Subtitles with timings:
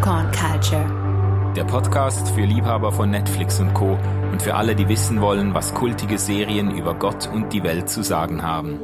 [0.00, 1.52] Popcorn Culture.
[1.54, 3.98] Der Podcast für Liebhaber von Netflix und Co.
[4.32, 8.02] und für alle, die wissen wollen, was kultige Serien über Gott und die Welt zu
[8.02, 8.80] sagen haben.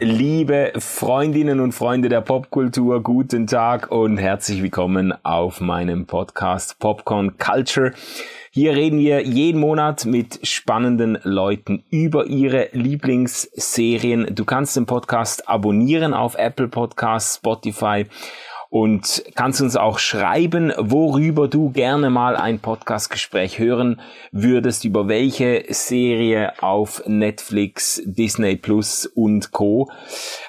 [0.00, 7.38] Liebe Freundinnen und Freunde der Popkultur, guten Tag und herzlich willkommen auf meinem Podcast Popcorn
[7.38, 7.92] Culture.
[8.56, 14.34] Hier reden wir jeden Monat mit spannenden Leuten über ihre Lieblingsserien.
[14.34, 18.06] Du kannst den Podcast abonnieren auf Apple Podcasts, Spotify
[18.70, 24.00] und kannst uns auch schreiben, worüber du gerne mal ein Podcastgespräch hören
[24.32, 29.90] würdest, über welche Serie auf Netflix, Disney Plus und Co.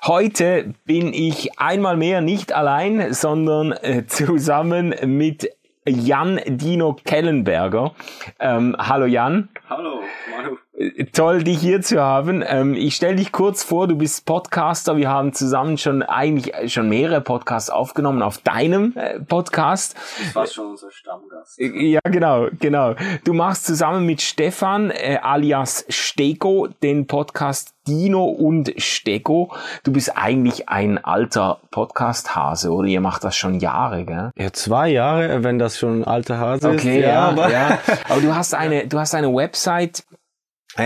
[0.06, 5.57] Heute bin ich einmal mehr nicht allein, sondern äh, zusammen mit
[5.88, 7.91] Jan Dino Kellenberger.
[8.40, 9.50] Ähm, hallo Jan.
[9.70, 10.58] Hallo, Manu.
[10.77, 12.44] Äh, toll, dich hier zu haben.
[12.45, 14.95] Ähm, ich stelle dich kurz vor, du bist Podcaster.
[14.95, 19.95] Wir haben zusammen schon eigentlich schon mehrere Podcasts aufgenommen auf deinem äh, Podcast.
[20.23, 21.59] Das war schon unser Stammgast.
[21.59, 22.95] Äh, ja, genau, genau.
[23.23, 29.52] Du machst zusammen mit Stefan äh, alias Stego den Podcast Dino und Stego.
[29.84, 32.88] Du bist eigentlich ein alter Podcast-Hase, oder?
[32.88, 34.31] Ihr macht das schon Jahre, gell?
[34.36, 37.06] Ja, zwei Jahre, wenn das schon ein alter Hase okay, ist.
[37.06, 37.80] Ja, aber, ja.
[38.09, 40.17] aber du hast eine, du hast eine Website, äh,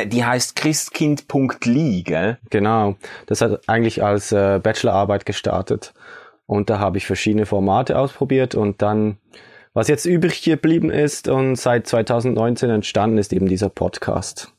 [0.06, 2.38] die heißt christkind.ly, gell?
[2.50, 2.95] Genau.
[3.25, 5.94] Das hat eigentlich als äh, Bachelorarbeit gestartet.
[6.45, 9.17] Und da habe ich verschiedene Formate ausprobiert und dann,
[9.73, 14.52] was jetzt übrig geblieben ist und seit 2019 entstanden ist eben dieser Podcast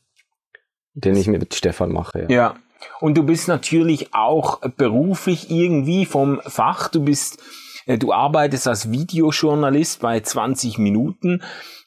[0.93, 2.27] den ich mit Stefan mache.
[2.29, 2.29] Ja.
[2.29, 2.55] ja.
[2.99, 6.89] Und du bist natürlich auch beruflich irgendwie vom Fach.
[6.89, 7.41] Du bist,
[7.85, 11.41] äh, du arbeitest als Videojournalist bei 20 Minuten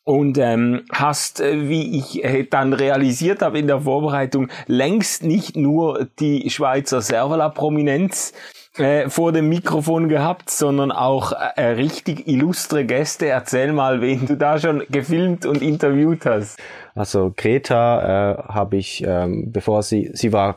[0.06, 5.56] und ähm, hast, äh, wie ich äh, dann realisiert habe in der Vorbereitung, längst nicht
[5.56, 8.32] nur die Schweizer Servala-Prominenz
[8.78, 13.26] äh, vor dem Mikrofon gehabt, sondern auch äh, richtig illustre Gäste.
[13.26, 16.60] Erzähl mal, wen du da schon gefilmt und interviewt hast.
[16.94, 20.56] Also Greta äh, habe ich, ähm, bevor sie, sie war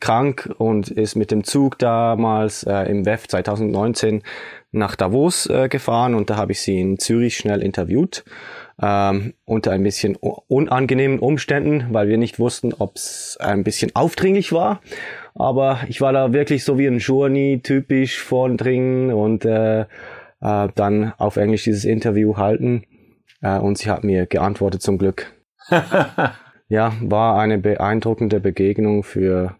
[0.00, 4.22] krank und ist mit dem Zug damals äh, im WEF 2019
[4.72, 8.24] nach Davos äh, gefahren und da habe ich sie in Zürich schnell interviewt.
[8.80, 14.52] Ähm, unter ein bisschen unangenehmen Umständen, weil wir nicht wussten, ob es ein bisschen aufdringlich
[14.52, 14.82] war.
[15.34, 19.86] Aber ich war da wirklich so wie ein Journey, typisch vordringen und äh,
[20.40, 22.84] äh, dann auf Englisch dieses Interview halten.
[23.40, 25.32] Äh, und sie hat mir geantwortet zum Glück.
[26.68, 29.56] ja, war eine beeindruckende Begegnung für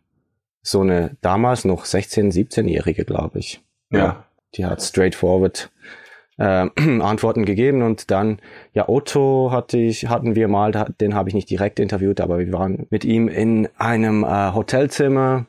[0.63, 3.61] so eine damals noch 16-, 17-Jährige, glaube ich.
[3.91, 3.99] Ja.
[3.99, 4.27] ja.
[4.57, 5.71] Die hat straightforward
[6.39, 6.69] äh,
[7.01, 8.39] Antworten gegeben und dann,
[8.73, 12.53] ja, Otto hatte ich, hatten wir mal, den habe ich nicht direkt interviewt, aber wir
[12.53, 15.47] waren mit ihm in einem äh, Hotelzimmer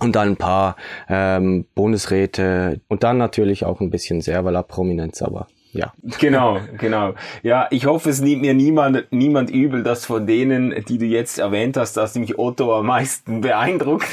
[0.00, 0.76] und dann ein paar
[1.08, 5.46] ähm, Bundesräte und dann natürlich auch ein bisschen Servala-Prominenz, aber
[5.78, 5.92] ja.
[6.18, 7.14] Genau, genau.
[7.44, 11.38] Ja, ich hoffe, es nimmt mir niemand, niemand übel, dass von denen, die du jetzt
[11.38, 14.08] erwähnt hast, dass mich Otto am meisten beeindruckt.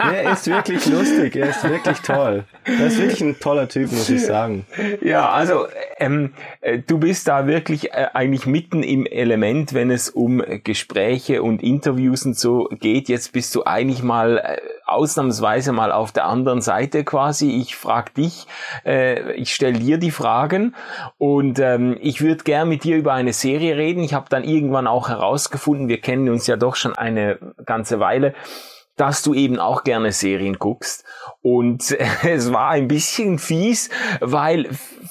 [0.00, 2.44] er ist wirklich lustig, er ist wirklich toll.
[2.64, 4.66] Er ist wirklich ein toller Typ, muss ich sagen.
[5.00, 5.66] Ja, also
[5.98, 11.44] ähm, äh, du bist da wirklich äh, eigentlich mitten im Element, wenn es um Gespräche
[11.44, 13.08] und Interviews und so geht.
[13.08, 14.56] Jetzt bist du eigentlich mal äh,
[14.90, 17.50] ausnahmsweise mal auf der anderen Seite quasi.
[17.50, 18.46] Ich frage dich,
[18.84, 20.74] äh, ich stelle dir die Fragen
[21.18, 24.02] und ähm, ich würde gern mit dir über eine Serie reden.
[24.02, 28.34] Ich habe dann irgendwann auch herausgefunden, wir kennen uns ja doch schon eine ganze Weile,
[29.00, 31.04] dass du eben auch gerne Serien guckst.
[31.40, 33.88] Und es war ein bisschen fies,
[34.20, 34.68] weil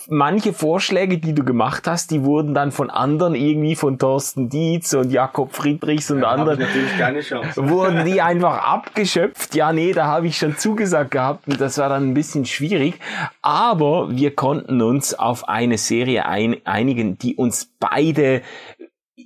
[0.07, 4.94] manche Vorschläge, die du gemacht hast, die wurden dann von anderen irgendwie von Thorsten Dietz
[4.94, 6.59] und Jakob Friedrichs und ja, anderen
[7.55, 9.55] wurden die einfach abgeschöpft.
[9.55, 13.00] Ja, nee, da habe ich schon zugesagt gehabt und das war dann ein bisschen schwierig.
[13.41, 18.44] Aber wir konnten uns auf eine Serie ein einigen, die uns beide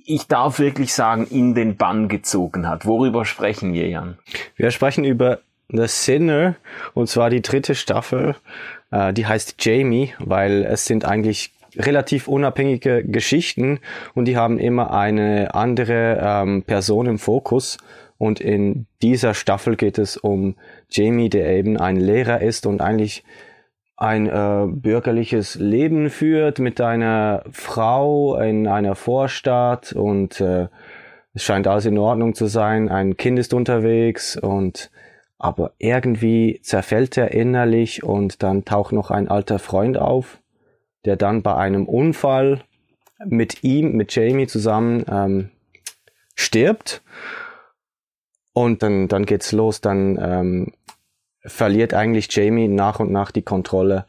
[0.04, 2.86] ich darf wirklich sagen, in den Bann gezogen hat.
[2.86, 4.18] Worüber sprechen wir, Jan?
[4.56, 5.40] Wir sprechen über
[5.70, 6.56] The Sinner,
[6.92, 8.36] und zwar die dritte Staffel.
[8.90, 13.80] Äh, die heißt Jamie, weil es sind eigentlich relativ unabhängige Geschichten
[14.14, 17.78] und die haben immer eine andere ähm, Person im Fokus.
[18.16, 20.54] Und in dieser Staffel geht es um
[20.88, 23.24] Jamie, der eben ein Lehrer ist und eigentlich
[23.96, 30.68] ein äh, bürgerliches Leben führt mit einer Frau in einer Vorstadt und äh,
[31.32, 32.88] es scheint alles in Ordnung zu sein.
[32.88, 34.90] Ein Kind ist unterwegs und
[35.38, 40.38] aber irgendwie zerfällt er innerlich und dann taucht noch ein alter Freund auf,
[41.04, 42.62] der dann bei einem Unfall
[43.24, 45.50] mit ihm, mit Jamie zusammen ähm,
[46.34, 47.02] stirbt
[48.52, 50.72] Und dann, dann geht's los, dann ähm,
[51.44, 54.06] verliert eigentlich Jamie nach und nach die Kontrolle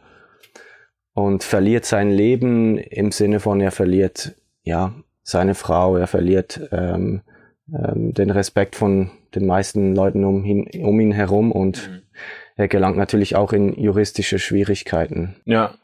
[1.13, 4.93] und verliert sein Leben im Sinne von, er verliert ja
[5.23, 7.21] seine Frau, er verliert ähm,
[7.73, 12.01] ähm, den Respekt von den meisten Leuten um ihn, um ihn herum und mhm.
[12.55, 15.35] er gelangt natürlich auch in juristische Schwierigkeiten.
[15.45, 15.75] Ja,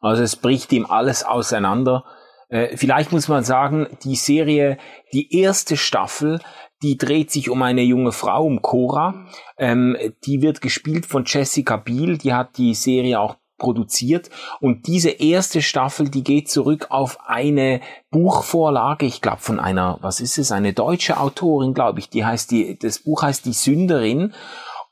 [0.00, 2.04] also es bricht ihm alles auseinander.
[2.48, 4.78] Äh, vielleicht muss man sagen, die Serie,
[5.12, 6.40] die erste Staffel,
[6.84, 9.26] die dreht sich um eine junge Frau, um Cora.
[9.56, 9.96] Ähm,
[10.26, 14.28] die wird gespielt von Jessica Biel, die hat die Serie auch produziert.
[14.60, 20.20] Und diese erste Staffel, die geht zurück auf eine Buchvorlage, ich glaube von einer, was
[20.20, 24.34] ist es, eine deutsche Autorin, glaube ich, die heißt die, das Buch heißt Die Sünderin.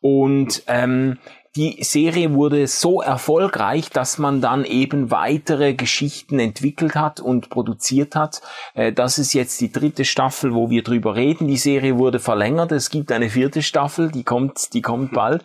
[0.00, 1.18] Und ähm,
[1.54, 8.16] die Serie wurde so erfolgreich, dass man dann eben weitere Geschichten entwickelt hat und produziert
[8.16, 8.40] hat.
[8.72, 11.48] Äh, das ist jetzt die dritte Staffel, wo wir drüber reden.
[11.48, 12.72] Die Serie wurde verlängert.
[12.72, 15.44] Es gibt eine vierte Staffel, die kommt, die kommt bald.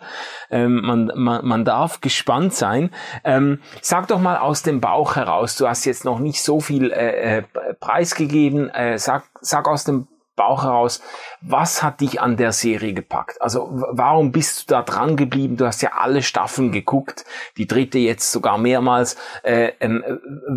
[0.50, 2.90] Ähm, man, man, man darf gespannt sein.
[3.22, 5.56] Ähm, sag doch mal aus dem Bauch heraus.
[5.56, 7.42] Du hast jetzt noch nicht so viel äh, äh
[7.80, 8.70] preisgegeben.
[8.96, 10.08] Sag, sag aus dem
[10.38, 11.02] Bauch heraus,
[11.42, 13.42] was hat dich an der Serie gepackt?
[13.42, 15.58] Also warum bist du da dran geblieben?
[15.58, 17.26] Du hast ja alle Staffeln geguckt,
[17.58, 19.16] die dritte jetzt sogar mehrmals.
[19.42, 20.02] Äh, ähm,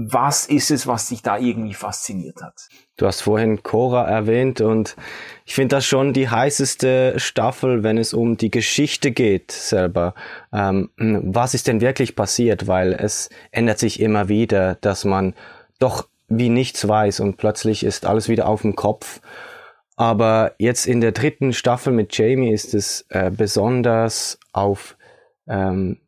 [0.08, 2.54] was ist es, was dich da irgendwie fasziniert hat?
[2.98, 4.96] Du hast vorhin Cora erwähnt und
[5.46, 10.14] ich finde das schon die heißeste Staffel, wenn es um die Geschichte geht selber.
[10.54, 12.68] Ähm, was ist denn wirklich passiert?
[12.68, 15.34] Weil es ändert sich immer wieder, dass man
[15.80, 19.20] doch wie nichts weiß und plötzlich ist alles wieder auf dem Kopf.
[20.02, 24.98] Aber jetzt in der dritten Staffel mit Jamie ist es äh, besonders auf
[25.48, 26.00] ähm,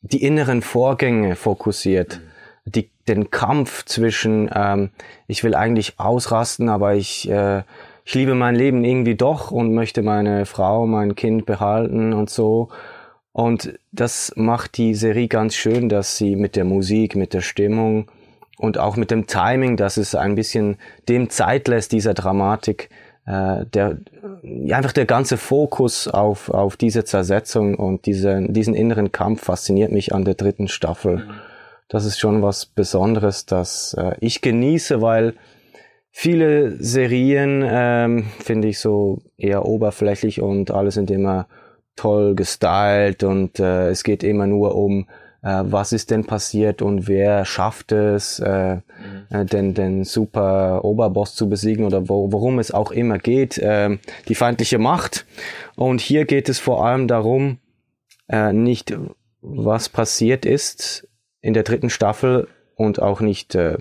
[0.00, 2.18] die inneren Vorgänge fokussiert.
[2.18, 2.72] Mhm.
[2.72, 4.90] Die, den Kampf zwischen, ähm,
[5.28, 7.62] ich will eigentlich ausrasten, aber ich, äh,
[8.04, 12.70] ich liebe mein Leben irgendwie doch und möchte meine Frau, mein Kind behalten und so.
[13.30, 18.10] Und das macht die Serie ganz schön, dass sie mit der Musik, mit der Stimmung
[18.58, 20.78] und auch mit dem Timing, dass es ein bisschen
[21.08, 22.88] dem Zeit lässt, dieser Dramatik,
[23.26, 23.98] äh, der
[24.70, 30.14] einfach der ganze Fokus auf, auf diese Zersetzung und diese, diesen inneren Kampf fasziniert mich
[30.14, 31.18] an der dritten Staffel.
[31.18, 31.30] Mhm.
[31.88, 35.34] Das ist schon was Besonderes, das äh, ich genieße, weil
[36.10, 41.46] viele Serien ähm, finde ich so eher oberflächlich und alles sind immer
[41.96, 45.06] toll gestylt und äh, es geht immer nur um
[45.48, 48.82] was ist denn passiert und wer schafft es, äh, mhm.
[49.30, 53.98] äh, den, den super Oberboss zu besiegen oder wo, worum es auch immer geht, äh,
[54.28, 55.24] die feindliche Macht.
[55.76, 57.58] Und hier geht es vor allem darum,
[58.28, 58.96] äh, nicht
[59.40, 61.06] was passiert ist
[61.40, 63.78] in der dritten Staffel und auch nicht äh,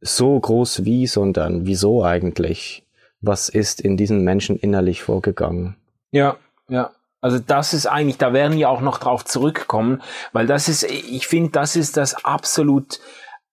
[0.00, 2.86] so groß wie, sondern wieso eigentlich?
[3.20, 5.76] Was ist in diesen Menschen innerlich vorgegangen?
[6.12, 6.36] Ja,
[6.68, 6.92] ja.
[7.24, 10.02] Also das ist eigentlich, da werden wir auch noch drauf zurückkommen,
[10.34, 13.00] weil das ist, ich finde, das ist das absolut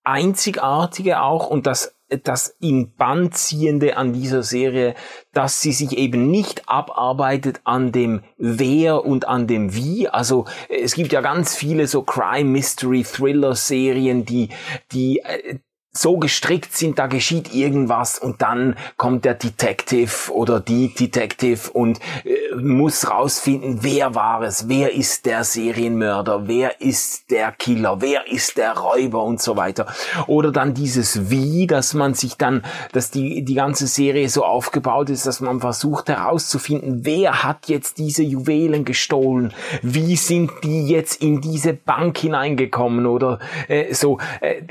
[0.04, 4.94] einzigartige auch und das das in Band ziehende an dieser Serie,
[5.32, 10.06] dass sie sich eben nicht abarbeitet an dem Wer und an dem Wie.
[10.06, 14.50] Also es gibt ja ganz viele so Crime Mystery Thriller Serien, die
[14.92, 15.60] die äh,
[15.94, 22.00] so gestrickt sind, da geschieht irgendwas und dann kommt der Detective oder die Detective und
[22.24, 28.26] äh, muss rausfinden, wer war es, wer ist der Serienmörder, wer ist der Killer, wer
[28.26, 29.86] ist der Räuber und so weiter.
[30.28, 32.62] Oder dann dieses Wie, dass man sich dann,
[32.92, 37.98] dass die, die ganze Serie so aufgebaut ist, dass man versucht herauszufinden, wer hat jetzt
[37.98, 39.52] diese Juwelen gestohlen,
[39.82, 44.18] wie sind die jetzt in diese Bank hineingekommen oder äh, so.
[44.40, 44.62] Äh,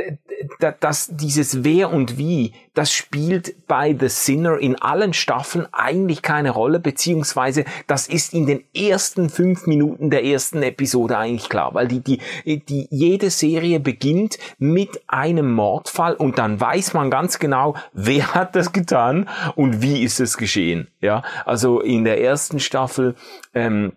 [0.79, 6.51] das, dieses Wer und Wie, das spielt bei The Sinner in allen Staffeln eigentlich keine
[6.51, 11.87] Rolle, beziehungsweise das ist in den ersten fünf Minuten der ersten Episode eigentlich klar, weil
[11.87, 17.75] die, die, die, jede Serie beginnt mit einem Mordfall und dann weiß man ganz genau,
[17.93, 20.87] wer hat das getan und wie ist es geschehen.
[21.01, 23.15] Ja, also in der ersten Staffel,
[23.53, 23.93] ähm,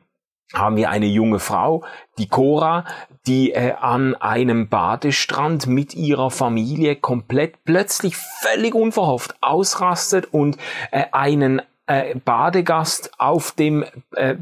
[0.55, 1.85] haben wir eine junge Frau,
[2.19, 2.85] die Cora,
[3.27, 10.57] die äh, an einem Badestrand mit ihrer Familie komplett plötzlich völlig unverhofft ausrastet und
[10.91, 13.85] äh, einen äh, Badegast auf dem
[14.15, 14.37] äh,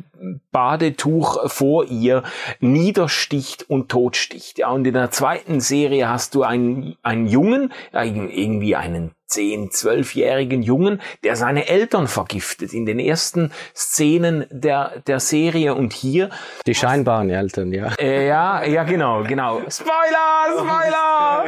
[0.53, 2.23] Badetuch vor ihr
[2.61, 4.59] niedersticht und totsticht.
[4.59, 10.63] Ja, und in der zweiten Serie hast du einen, einen Jungen, irgendwie einen 10, 12-jährigen
[10.63, 16.29] Jungen, der seine Eltern vergiftet in den ersten Szenen der, der Serie und hier.
[16.67, 17.93] Die scheinbaren Eltern, ja.
[17.99, 19.63] Äh, ja, ja, genau, genau.
[19.71, 21.45] Spoiler, Spoiler!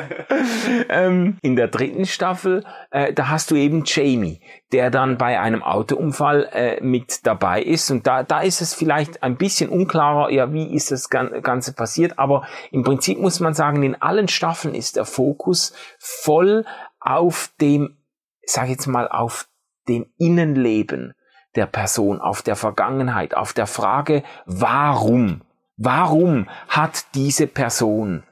[0.88, 4.40] ähm, in der dritten Staffel, äh, da hast du eben Jamie,
[4.72, 9.22] der dann bei einem Autounfall äh, mit dabei ist und da, da ist es vielleicht
[9.22, 13.82] ein bisschen unklarer, ja, wie ist das Ganze passiert, aber im Prinzip muss man sagen,
[13.82, 16.64] in allen Staffeln ist der Fokus voll
[17.04, 17.96] auf dem,
[18.44, 19.48] sag jetzt mal, auf
[19.86, 21.14] dem Innenleben
[21.54, 25.42] der Person, auf der Vergangenheit, auf der Frage, warum?
[25.76, 28.24] Warum hat diese Person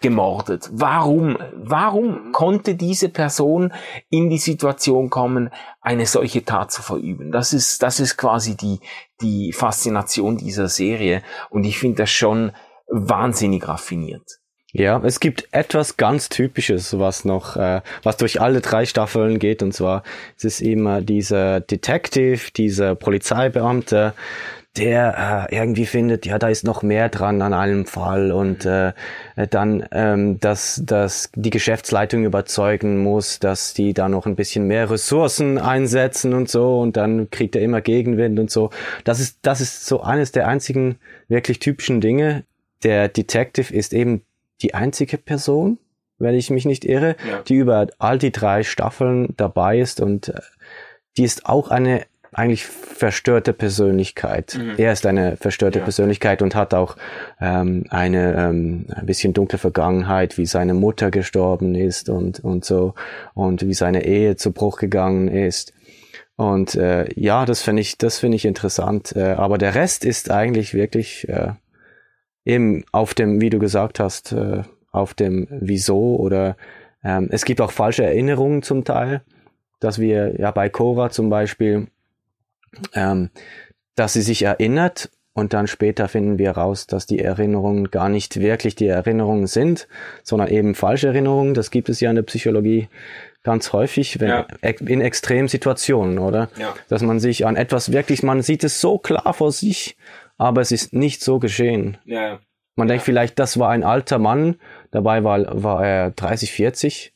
[0.00, 0.68] gemordet?
[0.72, 1.38] Warum?
[1.54, 3.72] Warum konnte diese Person
[4.10, 7.32] in die Situation kommen, eine solche Tat zu verüben?
[7.32, 8.80] Das ist, das ist quasi die,
[9.20, 11.22] die Faszination dieser Serie.
[11.50, 12.52] Und ich finde das schon
[12.88, 14.37] wahnsinnig raffiniert.
[14.72, 19.62] Ja, es gibt etwas ganz Typisches, was noch, äh, was durch alle drei Staffeln geht,
[19.62, 20.02] und zwar
[20.36, 24.12] es ist immer dieser Detective, dieser Polizeibeamte,
[24.76, 28.92] der äh, irgendwie findet, ja, da ist noch mehr dran an einem Fall und äh,
[29.50, 34.90] dann, ähm, dass, dass die Geschäftsleitung überzeugen muss, dass die da noch ein bisschen mehr
[34.90, 38.70] Ressourcen einsetzen und so und dann kriegt er immer Gegenwind und so.
[39.04, 40.98] Das ist, das ist so eines der einzigen
[41.28, 42.44] wirklich typischen Dinge.
[42.84, 44.22] Der Detective ist eben
[44.62, 45.78] die einzige Person,
[46.18, 47.42] wenn ich mich nicht irre, ja.
[47.42, 50.40] die über all die drei Staffeln dabei ist und äh,
[51.16, 54.58] die ist auch eine eigentlich verstörte Persönlichkeit.
[54.58, 54.74] Mhm.
[54.76, 55.84] Er ist eine verstörte ja.
[55.84, 56.96] Persönlichkeit und hat auch
[57.40, 62.94] ähm, eine ähm, ein bisschen dunkle Vergangenheit, wie seine Mutter gestorben ist und und so
[63.34, 65.72] und wie seine Ehe zu Bruch gegangen ist.
[66.36, 69.16] Und äh, ja, das finde ich, das finde ich interessant.
[69.16, 71.48] Äh, aber der Rest ist eigentlich wirklich äh,
[72.48, 76.56] eben auf dem, wie du gesagt hast, äh, auf dem Wieso oder
[77.04, 79.20] ähm, es gibt auch falsche Erinnerungen zum Teil,
[79.80, 81.88] dass wir ja bei Cora zum Beispiel,
[82.94, 83.30] ähm,
[83.94, 88.40] dass sie sich erinnert und dann später finden wir raus, dass die Erinnerungen gar nicht
[88.40, 89.86] wirklich die Erinnerungen sind,
[90.24, 91.54] sondern eben falsche Erinnerungen.
[91.54, 92.88] Das gibt es ja in der Psychologie
[93.44, 94.46] ganz häufig wenn, ja.
[94.62, 96.48] in extremen Situationen, oder?
[96.58, 96.74] Ja.
[96.88, 99.96] Dass man sich an etwas wirklich, man sieht es so klar vor sich
[100.38, 101.98] aber es ist nicht so geschehen.
[102.04, 102.38] Ja.
[102.76, 102.94] Man ja.
[102.94, 104.56] denkt vielleicht, das war ein alter Mann,
[104.90, 107.12] dabei war, war er 30, 40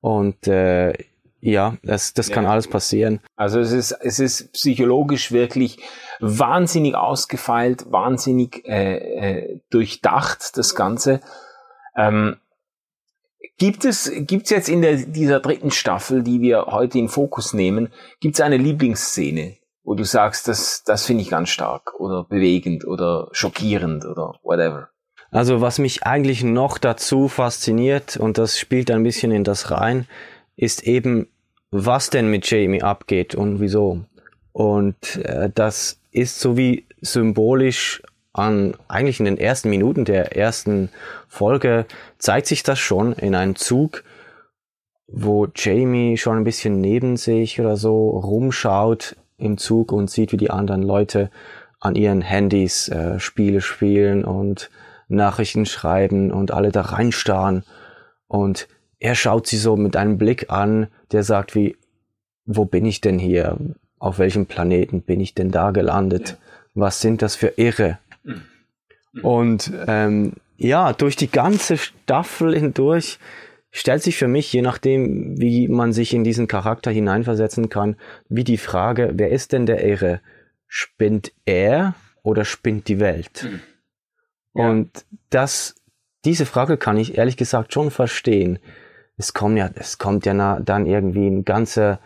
[0.00, 0.92] und äh,
[1.40, 3.20] ja, das, das kann alles passieren.
[3.36, 5.78] Also es ist, es ist psychologisch wirklich
[6.18, 11.20] wahnsinnig ausgefeilt, wahnsinnig äh, äh, durchdacht, das Ganze.
[11.96, 12.36] Ähm,
[13.58, 17.92] gibt es, gibt's jetzt in der, dieser dritten Staffel, die wir heute in Fokus nehmen,
[18.20, 19.56] gibt es eine Lieblingsszene,
[19.86, 24.90] wo du sagst, das, das finde ich ganz stark oder bewegend oder schockierend oder whatever?
[25.30, 30.06] Also was mich eigentlich noch dazu fasziniert, und das spielt ein bisschen in das rein,
[30.56, 31.28] ist eben,
[31.70, 34.04] was denn mit Jamie abgeht und wieso.
[34.52, 38.02] Und äh, das ist so wie symbolisch
[38.32, 40.90] an eigentlich in den ersten Minuten der ersten
[41.28, 41.86] Folge
[42.18, 44.02] zeigt sich das schon in einem Zug,
[45.06, 50.36] wo Jamie schon ein bisschen neben sich oder so rumschaut im Zug und sieht, wie
[50.36, 51.30] die anderen Leute
[51.80, 54.70] an ihren Handys äh, Spiele spielen und
[55.08, 57.64] Nachrichten schreiben und alle da reinstarren.
[58.26, 61.76] Und er schaut sie so mit einem Blick an, der sagt wie,
[62.44, 63.56] wo bin ich denn hier?
[63.98, 66.38] Auf welchem Planeten bin ich denn da gelandet?
[66.74, 67.98] Was sind das für Irre?
[68.24, 68.42] Mhm.
[69.22, 73.18] Und ähm, ja, durch die ganze Staffel hindurch
[73.76, 77.96] stellt sich für mich, je nachdem, wie man sich in diesen Charakter hineinversetzen kann,
[78.28, 80.20] wie die Frage, wer ist denn der Irre?
[80.66, 83.44] Spinnt er oder spinnt die Welt?
[83.44, 83.60] Mhm.
[84.54, 84.70] Ja.
[84.70, 85.74] Und das,
[86.24, 88.58] diese Frage kann ich ehrlich gesagt schon verstehen.
[89.18, 92.00] Es kommt ja, es kommt ja dann irgendwie ein ganzer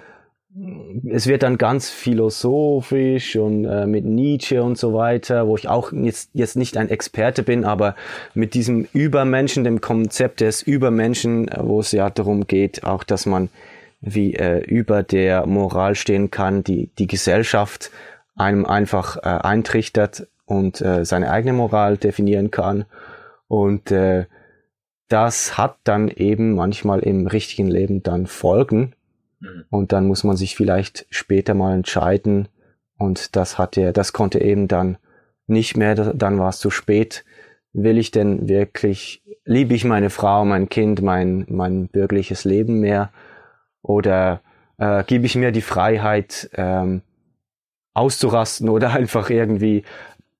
[1.09, 5.93] es wird dann ganz philosophisch und äh, mit Nietzsche und so weiter, wo ich auch
[5.93, 7.95] jetzt, jetzt nicht ein Experte bin, aber
[8.35, 13.27] mit diesem Übermenschen, dem Konzept des Übermenschen, äh, wo es ja darum geht, auch dass
[13.27, 13.49] man
[14.01, 17.91] wie äh, über der Moral stehen kann, die die Gesellschaft
[18.35, 22.87] einem einfach äh, eintrichtert und äh, seine eigene Moral definieren kann.
[23.47, 24.25] Und äh,
[25.09, 28.95] das hat dann eben manchmal im richtigen Leben dann Folgen
[29.41, 29.65] Mhm.
[29.71, 32.49] Und dann muss man sich vielleicht später mal entscheiden.
[32.97, 34.99] Und das hat er, das konnte eben dann
[35.47, 37.25] nicht mehr, dann war es zu spät.
[37.73, 43.11] Will ich denn wirklich, liebe ich meine Frau, mein Kind, mein, mein bürgerliches Leben mehr?
[43.83, 44.41] Oder
[44.79, 47.03] äh, gebe ich mir die Freiheit, ähm,
[47.95, 49.85] auszurasten oder einfach irgendwie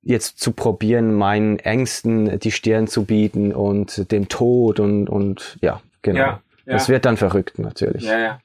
[0.03, 5.83] jetzt zu probieren, meinen Ängsten die Stirn zu bieten und dem Tod und, und ja,
[6.03, 6.19] genau.
[6.19, 6.27] Ja,
[6.65, 6.73] ja.
[6.73, 8.05] Das wird dann verrückt natürlich.
[8.05, 8.41] Ja, ja.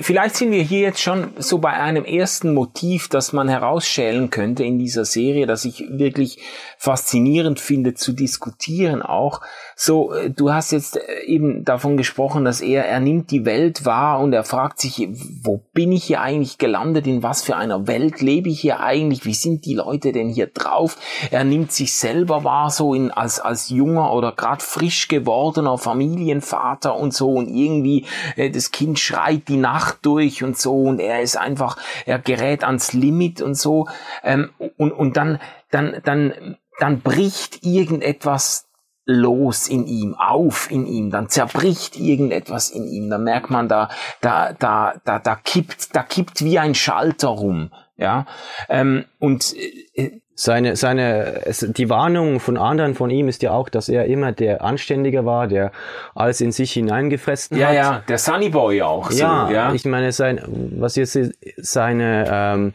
[0.00, 4.64] Vielleicht sind wir hier jetzt schon so bei einem ersten Motiv, das man herausschälen könnte
[4.64, 6.38] in dieser Serie, das ich wirklich
[6.78, 9.40] faszinierend finde zu diskutieren auch.
[9.80, 13.84] So, äh, du hast jetzt äh, eben davon gesprochen, dass er, er nimmt die Welt
[13.84, 15.08] wahr und er fragt sich,
[15.44, 17.06] wo bin ich hier eigentlich gelandet?
[17.06, 19.24] In was für einer Welt lebe ich hier eigentlich?
[19.24, 20.96] Wie sind die Leute denn hier drauf?
[21.30, 26.96] Er nimmt sich selber wahr, so in, als, als junger oder gerade frisch gewordener Familienvater
[26.96, 28.04] und so und irgendwie
[28.34, 32.64] äh, das Kind schreit die Nacht durch und so und er ist einfach, er gerät
[32.64, 33.86] ans Limit und so
[34.24, 35.38] ähm, und, und dann,
[35.70, 38.67] dann, dann, dann bricht irgendetwas
[39.08, 43.88] los in ihm, auf in ihm, dann zerbricht irgendetwas in ihm, dann merkt man, da,
[44.20, 48.26] da, da, da, da kippt, da kippt wie ein Schalter rum, ja,
[48.68, 49.56] ähm, und
[49.94, 54.30] äh, seine, seine, die Warnung von anderen von ihm ist ja auch, dass er immer
[54.30, 55.72] der Anständige war, der
[56.14, 57.74] alles in sich hineingefressen ja, hat.
[57.74, 59.10] Ja, ja, der Sunny Boy auch.
[59.10, 60.40] So, ja, ja, ich meine, sein,
[60.76, 61.18] was jetzt
[61.56, 62.72] seine ähm,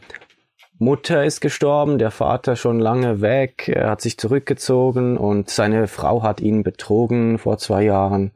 [0.78, 6.22] Mutter ist gestorben, der Vater schon lange weg, er hat sich zurückgezogen und seine Frau
[6.22, 8.32] hat ihn betrogen vor zwei Jahren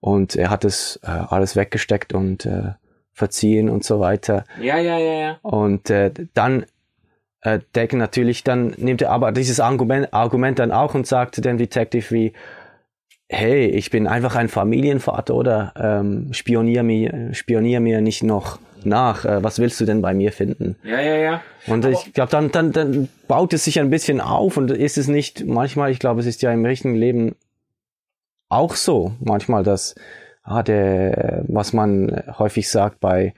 [0.00, 2.72] und er hat es äh, alles weggesteckt und äh,
[3.12, 4.44] verziehen und so weiter.
[4.60, 5.38] Ja, ja, ja, ja.
[5.42, 6.64] Und äh, dann
[7.42, 11.58] äh, Deck natürlich dann nimmt er aber dieses Argument, Argument dann auch und sagt dem
[11.58, 12.32] Detective wie,
[13.28, 19.24] hey, ich bin einfach ein Familienvater oder ähm, spionier mir, spionier mir nicht noch nach.
[19.24, 20.76] Äh, was willst du denn bei mir finden?
[20.82, 21.42] Ja, ja, ja.
[21.66, 24.98] Und aber ich glaube, dann, dann, dann baut es sich ein bisschen auf und ist
[24.98, 27.36] es nicht, manchmal, ich glaube, es ist ja im richtigen Leben
[28.48, 29.94] auch so, manchmal, dass,
[30.42, 33.34] ah, der, was man häufig sagt bei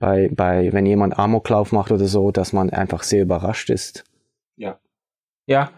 [0.00, 4.04] bei, bei, wenn jemand Amoklauf macht oder so, dass man einfach sehr überrascht ist.
[4.56, 4.80] Ja.
[5.46, 5.70] Ja.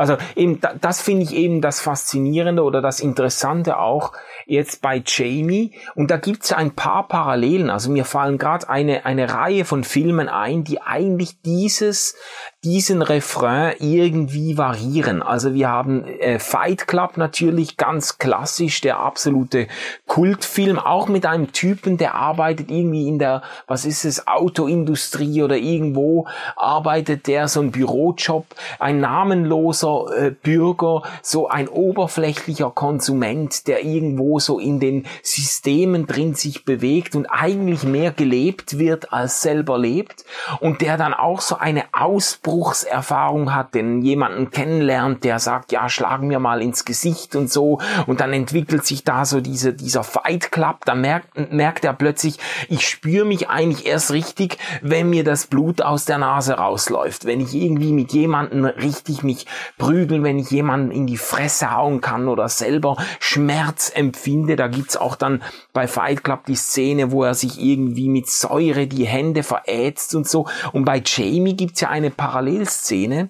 [0.00, 4.14] Also eben, das finde ich eben das Faszinierende oder das Interessante auch
[4.46, 5.74] jetzt bei Jamie.
[5.94, 7.68] Und da gibt es ein paar Parallelen.
[7.68, 12.16] Also mir fallen gerade eine, eine Reihe von Filmen ein, die eigentlich dieses,
[12.62, 15.22] diesen Refrain irgendwie variieren.
[15.22, 19.66] Also wir haben äh, Fight Club natürlich ganz klassisch, der absolute
[20.06, 25.56] Kultfilm, auch mit einem Typen, der arbeitet irgendwie in der, was ist es, Autoindustrie oder
[25.56, 28.44] irgendwo arbeitet der so ein Bürojob,
[28.78, 36.34] ein namenloser äh, Bürger, so ein oberflächlicher Konsument, der irgendwo so in den Systemen drin
[36.34, 40.26] sich bewegt und eigentlich mehr gelebt wird als selber lebt
[40.60, 45.88] und der dann auch so eine Ausbildung Ausbruchserfahrung hat, den jemanden kennenlernt, der sagt, ja,
[45.88, 50.02] schlagen mir mal ins Gesicht und so, und dann entwickelt sich da so diese, dieser
[50.02, 55.22] Fight Club, da merkt, merkt er plötzlich, ich spüre mich eigentlich erst richtig, wenn mir
[55.22, 59.46] das Blut aus der Nase rausläuft, wenn ich irgendwie mit jemandem richtig mich
[59.78, 64.96] prügeln, wenn ich jemanden in die Fresse hauen kann oder selber Schmerz empfinde, da gibt's
[64.96, 69.44] auch dann bei Fight Club die Szene, wo er sich irgendwie mit Säure die Hände
[69.44, 73.28] verätzt und so, und bei Jamie gibt's ja eine Parallele Parallelszene.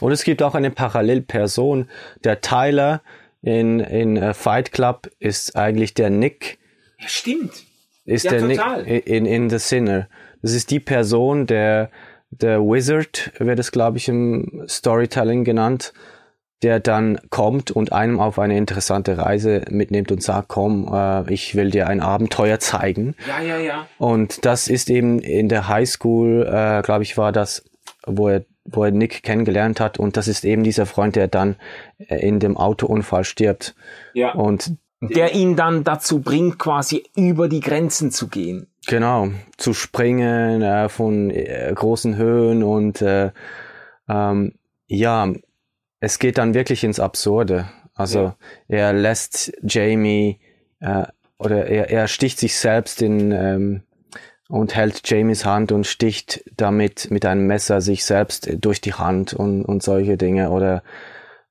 [0.00, 1.88] Und es gibt auch eine Parallelperson.
[2.24, 3.02] Der Tyler
[3.42, 6.58] in, in uh, Fight Club ist eigentlich der Nick.
[6.98, 7.52] Ja, stimmt.
[8.04, 8.84] Ist ja, der total.
[8.84, 10.08] Nick in, in The Sinner.
[10.40, 11.90] Das ist die Person, der,
[12.30, 15.92] der Wizard, wird es, glaube ich, im Storytelling genannt,
[16.62, 21.54] der dann kommt und einem auf eine interessante Reise mitnimmt und sagt, komm, äh, ich
[21.54, 23.14] will dir ein Abenteuer zeigen.
[23.28, 23.86] Ja, ja, ja.
[23.98, 27.64] Und das ist eben in der Highschool, äh, glaube ich, war das,
[28.06, 31.56] wo er wo er Nick kennengelernt hat und das ist eben dieser Freund, der dann
[31.98, 33.74] äh, in dem Autounfall stirbt.
[34.14, 34.32] Ja.
[34.32, 38.68] Und der ihn dann dazu bringt, quasi über die Grenzen zu gehen.
[38.86, 43.30] Genau, zu springen äh, von äh, großen Höhen und äh,
[44.08, 44.54] ähm,
[44.86, 45.32] ja,
[46.00, 47.68] es geht dann wirklich ins Absurde.
[47.94, 48.36] Also ja.
[48.68, 50.38] er lässt Jamie
[50.80, 51.04] äh,
[51.38, 53.82] oder er, er sticht sich selbst in ähm,
[54.52, 59.32] und hält Jamies Hand und sticht damit mit einem Messer sich selbst durch die Hand
[59.32, 60.82] und, und solche Dinge oder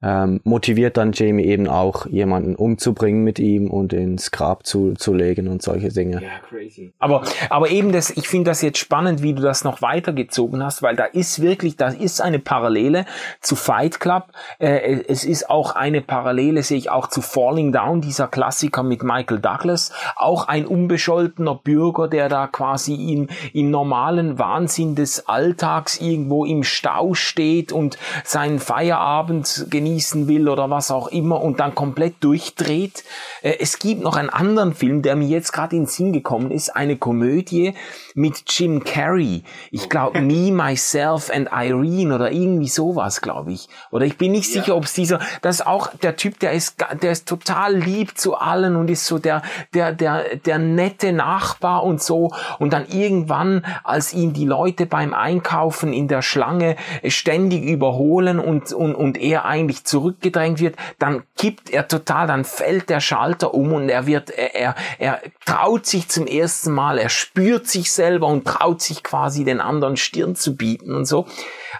[0.03, 5.13] ähm, motiviert dann Jamie eben auch, jemanden umzubringen mit ihm und ins Grab zu, zu
[5.13, 6.21] legen und solche Dinge.
[6.21, 6.93] Ja, crazy.
[6.99, 10.81] Aber, aber eben das, ich finde das jetzt spannend, wie du das noch weitergezogen hast,
[10.81, 13.05] weil da ist wirklich, da ist eine Parallele
[13.41, 14.31] zu Fight Club.
[14.57, 19.03] Äh, es ist auch eine Parallele, sehe ich auch zu Falling Down, dieser Klassiker mit
[19.03, 19.91] Michael Douglas.
[20.15, 26.63] Auch ein unbescholtener Bürger, der da quasi im, im normalen Wahnsinn des Alltags irgendwo im
[26.63, 32.15] Stau steht und seinen Feierabend genießt genießen will oder was auch immer und dann komplett
[32.21, 33.03] durchdreht.
[33.41, 36.51] Äh, es gibt noch einen anderen Film, der mir jetzt gerade in den Sinn gekommen
[36.51, 37.73] ist, eine Komödie
[38.15, 39.43] mit Jim Carrey.
[39.71, 43.67] Ich glaube Me, Myself and Irene oder irgendwie sowas, glaube ich.
[43.91, 44.61] Oder ich bin nicht ja.
[44.61, 48.17] sicher, ob es dieser, das ist auch der Typ, der ist, der ist total lieb
[48.17, 49.41] zu allen und ist so der,
[49.73, 52.31] der, der, der nette Nachbar und so.
[52.59, 56.75] Und dann irgendwann, als ihn die Leute beim Einkaufen in der Schlange
[57.07, 62.89] ständig überholen und, und, und er eigentlich zurückgedrängt wird, dann kippt er total, dann fällt
[62.89, 67.09] der Schalter um und er wird, er, er, er traut sich zum ersten Mal, er
[67.09, 71.27] spürt sich selber und traut sich quasi den anderen Stirn zu bieten und so.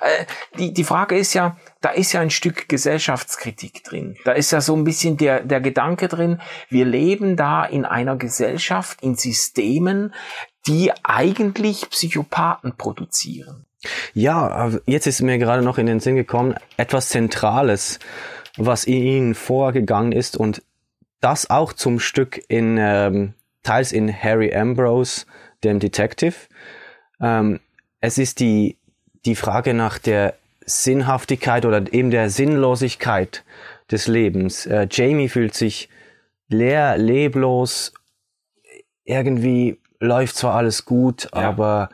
[0.02, 0.26] Äh,
[0.58, 4.16] die, die Frage ist ja, da ist ja ein Stück Gesellschaftskritik drin.
[4.24, 8.16] Da ist ja so ein bisschen der, der Gedanke drin, wir leben da in einer
[8.16, 10.14] Gesellschaft, in Systemen,
[10.68, 13.66] die eigentlich Psychopathen produzieren.
[14.14, 18.00] Ja, jetzt ist mir gerade noch in den Sinn gekommen, etwas Zentrales,
[18.58, 20.62] was in ihnen vorgegangen ist und
[21.20, 25.26] das auch zum Stück in ähm, teils in Harry Ambrose,
[25.64, 26.36] dem Detective.
[27.20, 27.60] Ähm,
[28.00, 28.78] es ist die
[29.26, 33.44] die Frage nach der Sinnhaftigkeit oder eben der Sinnlosigkeit
[33.92, 34.66] des Lebens.
[34.66, 35.90] Äh, Jamie fühlt sich
[36.48, 37.94] leer, leblos,
[39.04, 41.42] irgendwie läuft zwar alles gut, ja.
[41.42, 41.90] aber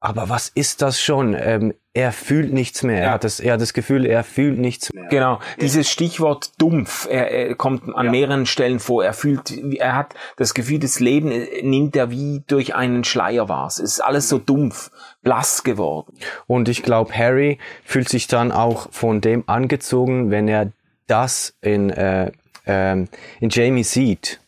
[0.00, 1.36] aber was ist das schon?
[1.38, 2.98] Ähm, er fühlt nichts mehr.
[2.98, 3.02] Ja.
[3.02, 5.08] Er, hat das, er hat das Gefühl, er fühlt nichts mehr.
[5.08, 8.10] Genau, dieses Stichwort dumpf, er, er kommt an ja.
[8.10, 9.04] mehreren Stellen vor.
[9.04, 11.28] Er fühlt, er hat das Gefühl, das Leben
[11.62, 13.66] nimmt er wie durch einen Schleier wahr.
[13.66, 14.90] Es ist alles so dumpf,
[15.22, 16.16] blass geworden.
[16.46, 20.72] Und ich glaube, Harry fühlt sich dann auch von dem angezogen, wenn er
[21.08, 22.30] das in, äh,
[22.64, 24.40] äh, in Jamie sieht,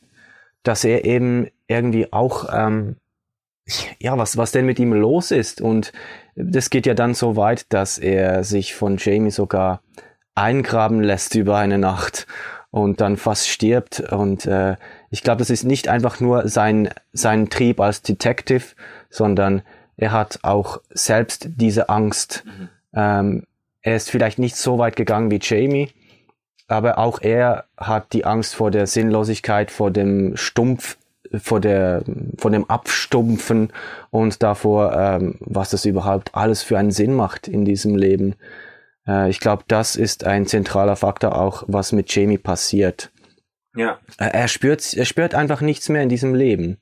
[0.62, 2.96] dass er eben irgendwie auch ähm,
[3.98, 5.60] ja, was, was denn mit ihm los ist.
[5.60, 5.92] Und
[6.34, 9.82] das geht ja dann so weit, dass er sich von Jamie sogar
[10.34, 12.26] eingraben lässt über eine Nacht
[12.70, 14.00] und dann fast stirbt.
[14.00, 14.76] Und äh,
[15.10, 18.64] ich glaube, das ist nicht einfach nur sein, sein Trieb als Detective,
[19.10, 19.62] sondern
[19.96, 22.44] er hat auch selbst diese Angst.
[22.46, 22.68] Mhm.
[22.94, 23.46] Ähm,
[23.82, 25.90] er ist vielleicht nicht so weit gegangen wie Jamie,
[26.66, 30.96] aber auch er hat die Angst vor der Sinnlosigkeit, vor dem Stumpf
[31.40, 32.04] vor der,
[32.38, 33.72] vor dem Abstumpfen
[34.10, 38.34] und davor, ähm, was das überhaupt alles für einen Sinn macht in diesem Leben.
[39.06, 43.10] Äh, ich glaube, das ist ein zentraler Faktor auch, was mit Jamie passiert.
[43.74, 43.98] Ja.
[44.18, 46.78] Äh, er spürt, er spürt einfach nichts mehr in diesem Leben.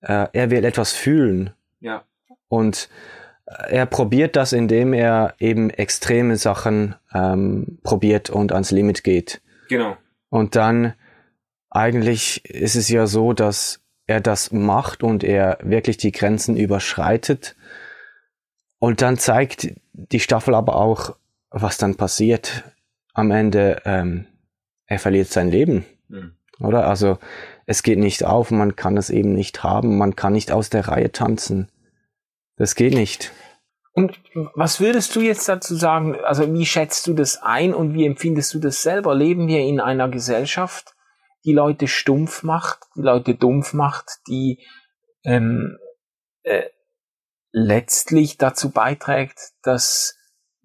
[0.00, 1.50] Äh, er will etwas fühlen.
[1.80, 2.04] Ja.
[2.48, 2.88] Und
[3.46, 9.40] äh, er probiert das, indem er eben extreme Sachen ähm, probiert und ans Limit geht.
[9.68, 9.96] Genau.
[10.28, 10.94] Und dann
[11.74, 17.56] eigentlich ist es ja so, dass er das macht und er wirklich die Grenzen überschreitet.
[18.78, 21.16] Und dann zeigt die Staffel aber auch,
[21.50, 22.64] was dann passiert.
[23.12, 24.26] Am Ende, ähm,
[24.86, 25.84] er verliert sein Leben.
[26.08, 26.36] Mhm.
[26.60, 26.86] Oder?
[26.86, 27.18] Also
[27.66, 30.88] es geht nicht auf, man kann es eben nicht haben, man kann nicht aus der
[30.88, 31.70] Reihe tanzen.
[32.56, 33.32] Das geht nicht.
[33.92, 34.20] Und
[34.54, 36.16] was würdest du jetzt dazu sagen?
[36.24, 39.14] Also wie schätzt du das ein und wie empfindest du das selber?
[39.14, 40.93] Leben wir in einer Gesellschaft,
[41.44, 44.60] die Leute stumpf macht, die Leute dumpf macht, die
[45.24, 45.78] ähm,
[46.42, 46.64] äh,
[47.52, 50.16] letztlich dazu beiträgt, dass,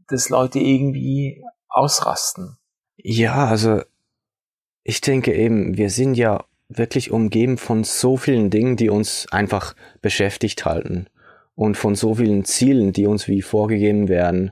[0.08, 2.58] dass Leute irgendwie ausrasten.
[2.98, 3.82] Ja, also
[4.84, 9.76] ich denke eben, wir sind ja wirklich umgeben von so vielen Dingen, die uns einfach
[10.02, 11.08] beschäftigt halten
[11.56, 14.52] und von so vielen Zielen, die uns wie vorgegeben werden.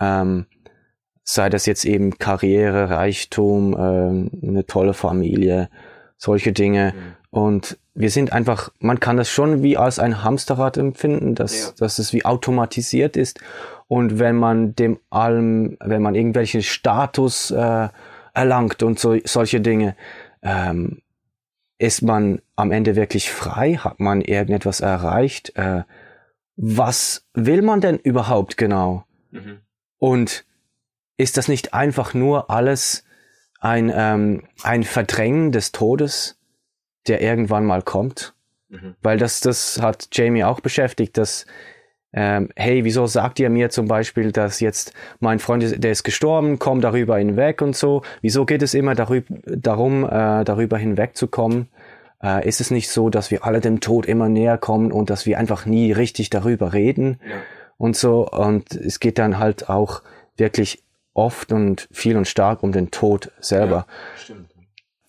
[0.00, 0.46] Ähm,
[1.24, 5.68] sei das jetzt eben Karriere, Reichtum, äh, eine tolle Familie,
[6.16, 6.94] solche Dinge.
[6.94, 7.14] Mhm.
[7.30, 11.72] Und wir sind einfach, man kann das schon wie als ein Hamsterrad empfinden, dass, ja.
[11.78, 13.40] dass es wie automatisiert ist.
[13.88, 17.88] Und wenn man dem allem, wenn man irgendwelche Status äh,
[18.34, 19.96] erlangt und so, solche Dinge,
[20.42, 21.02] ähm,
[21.78, 23.74] ist man am Ende wirklich frei?
[23.74, 25.56] Hat man irgendetwas erreicht?
[25.56, 25.82] Äh,
[26.56, 29.04] was will man denn überhaupt genau?
[29.30, 29.58] Mhm.
[29.98, 30.44] Und
[31.22, 33.04] ist das nicht einfach nur alles
[33.60, 36.36] ein, ähm, ein Verdrängen des Todes,
[37.06, 38.34] der irgendwann mal kommt?
[38.68, 38.96] Mhm.
[39.02, 41.46] Weil das, das hat Jamie auch beschäftigt, dass,
[42.12, 46.02] ähm, hey, wieso sagt ihr mir zum Beispiel, dass jetzt mein Freund, ist, der ist
[46.02, 48.02] gestorben, komm darüber hinweg und so?
[48.20, 51.68] Wieso geht es immer darüber, darum, äh, darüber hinwegzukommen?
[52.20, 55.24] Äh, ist es nicht so, dass wir alle dem Tod immer näher kommen und dass
[55.24, 57.36] wir einfach nie richtig darüber reden ja.
[57.78, 58.28] und so?
[58.28, 60.02] Und es geht dann halt auch
[60.36, 60.82] wirklich
[61.14, 63.86] oft und viel und stark um den Tod selber.
[63.86, 64.52] Ja, stimmt.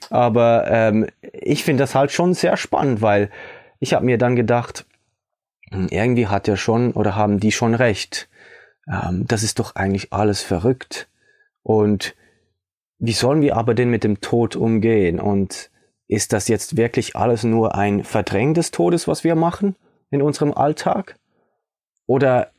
[0.09, 3.29] Aber ähm, ich finde das halt schon sehr spannend, weil
[3.79, 4.85] ich habe mir dann gedacht,
[5.71, 8.29] hm, irgendwie hat er schon oder haben die schon recht.
[8.87, 11.07] Ähm, das ist doch eigentlich alles verrückt.
[11.63, 12.15] Und
[12.99, 15.19] wie sollen wir aber denn mit dem Tod umgehen?
[15.19, 15.71] Und
[16.07, 19.75] ist das jetzt wirklich alles nur ein Verdrängen des Todes, was wir machen
[20.11, 21.17] in unserem Alltag?
[22.05, 22.51] Oder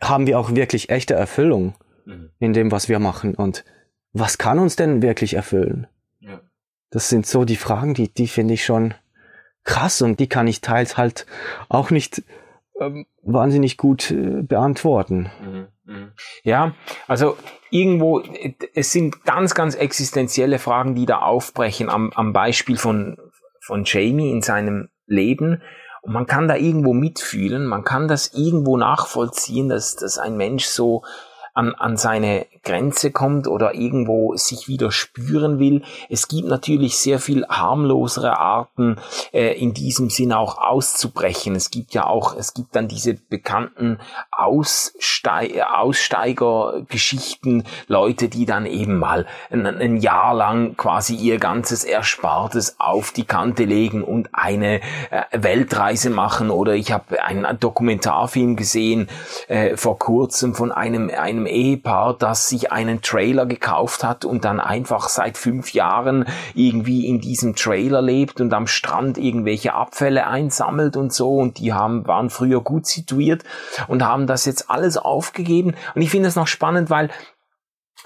[0.00, 1.74] haben wir auch wirklich echte Erfüllung
[2.08, 2.30] mhm.
[2.38, 3.34] in dem, was wir machen?
[3.34, 3.64] Und
[4.12, 5.86] was kann uns denn wirklich erfüllen?
[6.20, 6.40] Ja.
[6.90, 8.94] Das sind so die Fragen, die, die finde ich schon
[9.64, 11.26] krass und die kann ich teils halt
[11.68, 12.22] auch nicht
[12.80, 15.30] ähm, wahnsinnig gut äh, beantworten.
[15.42, 15.68] Mhm.
[15.84, 16.12] Mhm.
[16.42, 16.74] Ja,
[17.06, 17.36] also
[17.70, 18.22] irgendwo,
[18.74, 23.18] es sind ganz, ganz existenzielle Fragen, die da aufbrechen am, am Beispiel von,
[23.60, 25.62] von Jamie in seinem Leben.
[26.02, 30.64] Und man kann da irgendwo mitfühlen, man kann das irgendwo nachvollziehen, dass, dass ein Mensch
[30.64, 31.02] so
[31.58, 35.82] an, an seine Grenze kommt oder irgendwo sich wieder spüren will.
[36.08, 38.96] Es gibt natürlich sehr viel harmlosere Arten,
[39.32, 41.54] äh, in diesem Sinn auch auszubrechen.
[41.54, 43.98] Es gibt ja auch, es gibt dann diese bekannten
[44.30, 52.76] Ausstei Aussteigergeschichten, Leute, die dann eben mal ein, ein Jahr lang quasi ihr ganzes Erspartes
[52.78, 56.50] auf die Kante legen und eine äh, Weltreise machen.
[56.50, 59.08] Oder ich habe einen Dokumentarfilm gesehen
[59.48, 64.60] äh, vor kurzem von einem, einem Ehepaar, das sich einen Trailer gekauft hat und dann
[64.60, 70.96] einfach seit fünf Jahren irgendwie in diesem Trailer lebt und am Strand irgendwelche Abfälle einsammelt
[70.96, 71.36] und so.
[71.36, 73.44] Und die haben, waren früher gut situiert
[73.86, 75.74] und haben das jetzt alles aufgegeben.
[75.94, 77.10] Und ich finde es noch spannend, weil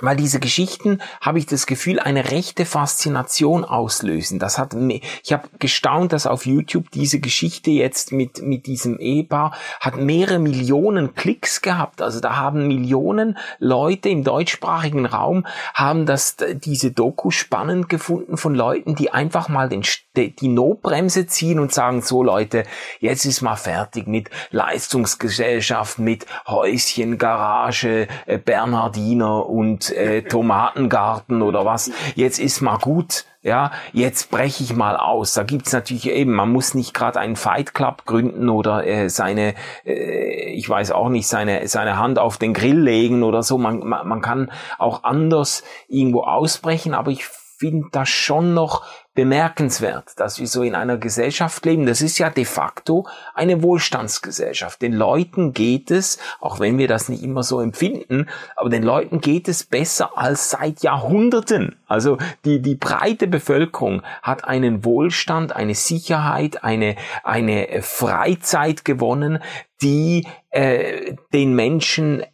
[0.00, 4.38] weil diese Geschichten, habe ich das Gefühl, eine rechte Faszination auslösen.
[4.38, 9.52] Das hat, ich habe gestaunt, dass auf YouTube diese Geschichte jetzt mit, mit diesem Ehepaar
[9.80, 12.00] hat mehrere Millionen Klicks gehabt.
[12.00, 18.54] Also da haben Millionen Leute im deutschsprachigen Raum, haben das, diese Doku spannend gefunden von
[18.54, 19.82] Leuten, die einfach mal den,
[20.16, 22.64] die Notbremse ziehen und sagen, so Leute,
[23.00, 31.64] jetzt ist mal fertig mit Leistungsgesellschaft, mit Häuschen, Garage, äh, Bernhardiner und äh, Tomatengarten oder
[31.64, 31.90] was.
[32.14, 33.24] Jetzt ist mal gut.
[33.44, 35.34] Ja, jetzt breche ich mal aus.
[35.34, 39.54] Da gibt's natürlich eben, man muss nicht gerade einen Fight Club gründen oder äh, seine,
[39.84, 43.58] äh, ich weiß auch nicht, seine, seine Hand auf den Grill legen oder so.
[43.58, 50.18] Man, man, man kann auch anders irgendwo ausbrechen, aber ich finde das schon noch bemerkenswert,
[50.18, 51.84] dass wir so in einer Gesellschaft leben.
[51.84, 54.80] Das ist ja de facto eine Wohlstandsgesellschaft.
[54.80, 59.20] Den Leuten geht es, auch wenn wir das nicht immer so empfinden, aber den Leuten
[59.20, 61.76] geht es besser als seit Jahrhunderten.
[61.86, 69.40] Also die, die breite Bevölkerung hat einen Wohlstand, eine Sicherheit, eine, eine Freizeit gewonnen,
[69.82, 72.24] die äh, den Menschen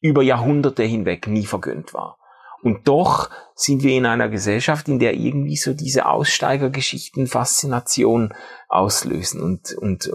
[0.00, 2.18] über Jahrhunderte hinweg nie vergönnt war.
[2.62, 8.34] Und doch sind wir in einer Gesellschaft, in der irgendwie so diese Aussteigergeschichten Faszination
[8.68, 10.10] auslösen und, und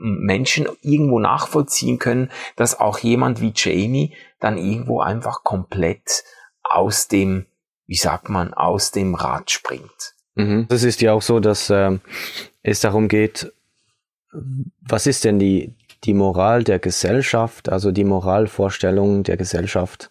[0.00, 6.24] Menschen irgendwo nachvollziehen können, dass auch jemand wie Jamie dann irgendwo einfach komplett
[6.62, 7.46] aus dem,
[7.86, 10.14] wie sagt man, aus dem Rad springt.
[10.34, 10.66] Mhm.
[10.68, 11.98] Das ist ja auch so, dass äh,
[12.62, 13.52] es darum geht,
[14.80, 15.74] was ist denn die,
[16.04, 20.10] die Moral der Gesellschaft, also die Moralvorstellung der Gesellschaft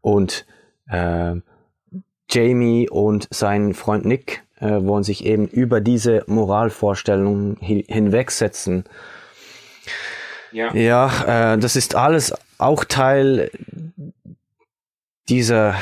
[0.00, 0.46] und
[0.90, 1.36] äh,
[2.30, 8.84] Jamie und sein Freund Nick äh, wollen sich eben über diese Moralvorstellungen hin hinwegsetzen.
[10.52, 13.50] Ja, ja äh, das ist alles auch Teil
[15.28, 15.74] dieser,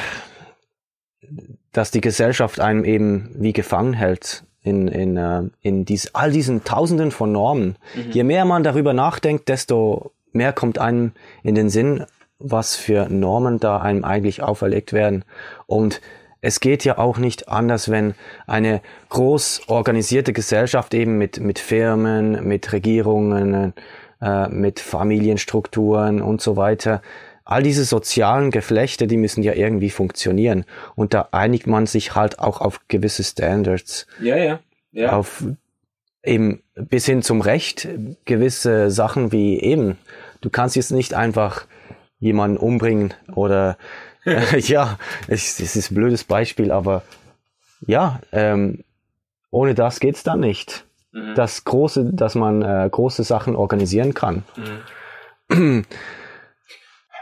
[1.73, 6.65] dass die Gesellschaft einem eben wie gefangen hält in, in, äh, in dies, all diesen
[6.65, 7.77] Tausenden von Normen.
[7.95, 8.11] Mhm.
[8.13, 12.05] Je mehr man darüber nachdenkt, desto mehr kommt einem in den Sinn,
[12.39, 15.25] was für Normen da einem eigentlich auferlegt werden.
[15.67, 16.01] Und
[16.41, 18.15] es geht ja auch nicht anders, wenn
[18.47, 23.75] eine groß organisierte Gesellschaft eben mit, mit Firmen, mit Regierungen,
[24.21, 27.03] äh, mit Familienstrukturen und so weiter,
[27.45, 30.65] all diese sozialen Geflechte, die müssen ja irgendwie funktionieren.
[30.95, 34.07] Und da einigt man sich halt auch auf gewisse Standards.
[34.21, 34.61] Ja, ja.
[34.93, 35.13] ja.
[35.17, 35.45] Auf
[36.23, 37.89] eben bis hin zum Recht
[38.27, 39.97] gewisse Sachen wie eben,
[40.41, 41.67] du kannst jetzt nicht einfach
[42.21, 43.77] jemanden umbringen oder
[44.25, 47.03] äh, ja, es, es, ist ein blödes Beispiel, aber
[47.87, 48.85] ja, ähm,
[49.51, 50.85] ohne das geht's dann nicht.
[51.13, 51.35] Mhm.
[51.35, 54.45] Das große, dass man äh, große Sachen organisieren kann.
[55.51, 55.85] Mhm.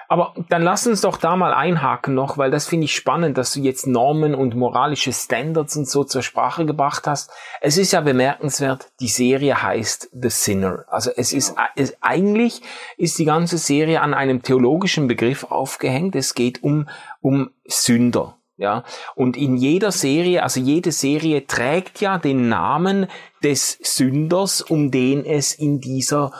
[0.09, 3.53] Aber dann lass uns doch da mal einhaken noch, weil das finde ich spannend, dass
[3.53, 7.31] du jetzt Normen und moralische Standards und so zur Sprache gebracht hast.
[7.61, 10.85] Es ist ja bemerkenswert, die Serie heißt The Sinner.
[10.89, 12.63] Also es ist, es, eigentlich
[12.97, 16.15] ist die ganze Serie an einem theologischen Begriff aufgehängt.
[16.15, 16.89] Es geht um,
[17.21, 18.37] um Sünder.
[18.59, 23.07] Ja, und in jeder Serie, also jede Serie trägt ja den Namen
[23.43, 26.33] des Sünders, um den es in dieser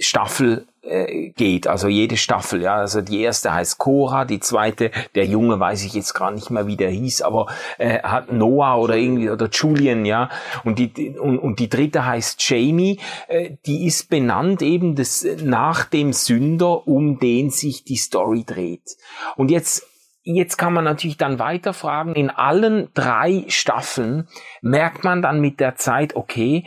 [0.00, 5.26] Staffel äh, geht, also jede Staffel, ja, also die erste heißt Cora, die zweite, der
[5.26, 7.46] Junge weiß ich jetzt gar nicht mehr, wie der hieß, aber
[7.78, 10.30] äh, hat Noah oder irgendwie oder Julian, ja,
[10.64, 15.84] und die und, und die dritte heißt Jamie, äh, die ist benannt eben das nach
[15.84, 18.96] dem Sünder, um den sich die Story dreht.
[19.36, 19.86] Und jetzt
[20.28, 24.26] Jetzt kann man natürlich dann weiter fragen, in allen drei Staffeln
[24.60, 26.64] merkt man dann mit der Zeit, okay,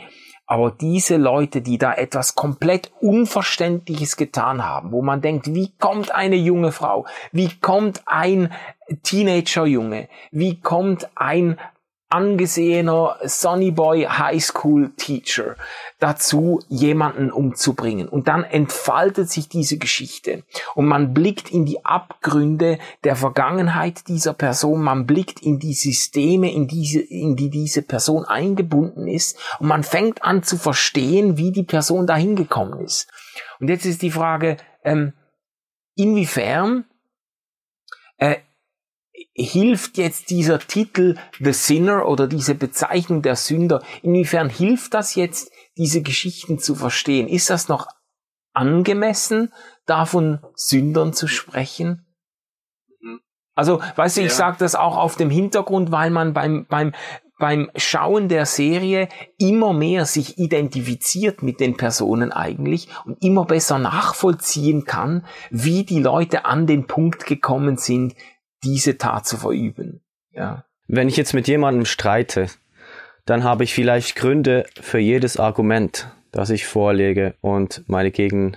[0.50, 6.12] aber diese Leute, die da etwas komplett Unverständliches getan haben, wo man denkt, wie kommt
[6.12, 8.50] eine junge Frau, wie kommt ein
[9.04, 11.56] Teenager-Junge, wie kommt ein
[12.10, 15.56] angesehener Sonny Boy High School Teacher
[15.98, 18.08] dazu, jemanden umzubringen.
[18.08, 20.42] Und dann entfaltet sich diese Geschichte
[20.74, 26.52] und man blickt in die Abgründe der Vergangenheit dieser Person, man blickt in die Systeme,
[26.52, 31.52] in, diese, in die diese Person eingebunden ist und man fängt an zu verstehen, wie
[31.52, 33.08] die Person dahin gekommen ist.
[33.60, 35.12] Und jetzt ist die Frage, ähm,
[35.94, 36.84] inwiefern
[38.16, 38.36] äh,
[39.42, 45.50] hilft jetzt dieser Titel The Sinner oder diese Bezeichnung der Sünder, inwiefern hilft das jetzt,
[45.76, 47.28] diese Geschichten zu verstehen?
[47.28, 47.86] Ist das noch
[48.52, 49.52] angemessen,
[49.86, 52.06] davon Sündern zu sprechen?
[53.00, 53.20] Mhm.
[53.54, 54.34] Also, weißt du, ich ja.
[54.34, 56.92] sage das auch auf dem Hintergrund, weil man beim, beim,
[57.38, 63.78] beim Schauen der Serie immer mehr sich identifiziert mit den Personen eigentlich und immer besser
[63.78, 68.14] nachvollziehen kann, wie die Leute an den Punkt gekommen sind,
[68.64, 70.00] diese Tat zu verüben.
[70.32, 70.64] Ja.
[70.86, 72.46] Wenn ich jetzt mit jemandem streite,
[73.24, 78.56] dann habe ich vielleicht Gründe für jedes Argument, das ich vorlege und meine Gegen,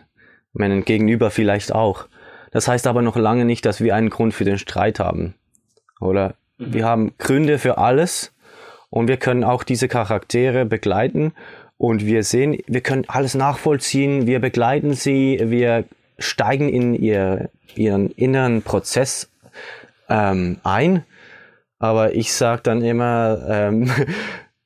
[0.53, 2.07] meinen Gegenüber vielleicht auch.
[2.51, 5.35] Das heißt aber noch lange nicht, dass wir einen Grund für den Streit haben.
[5.99, 6.73] Oder mhm.
[6.73, 8.33] wir haben Gründe für alles
[8.89, 11.33] und wir können auch diese Charaktere begleiten
[11.77, 15.85] und wir sehen, wir können alles nachvollziehen, wir begleiten sie, wir
[16.19, 19.29] steigen in ihr, ihren inneren Prozess
[20.09, 21.03] ähm, ein.
[21.79, 23.91] Aber ich sage dann immer, ähm,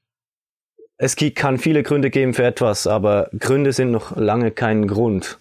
[0.97, 5.39] es kann viele Gründe geben für etwas, aber Gründe sind noch lange kein Grund,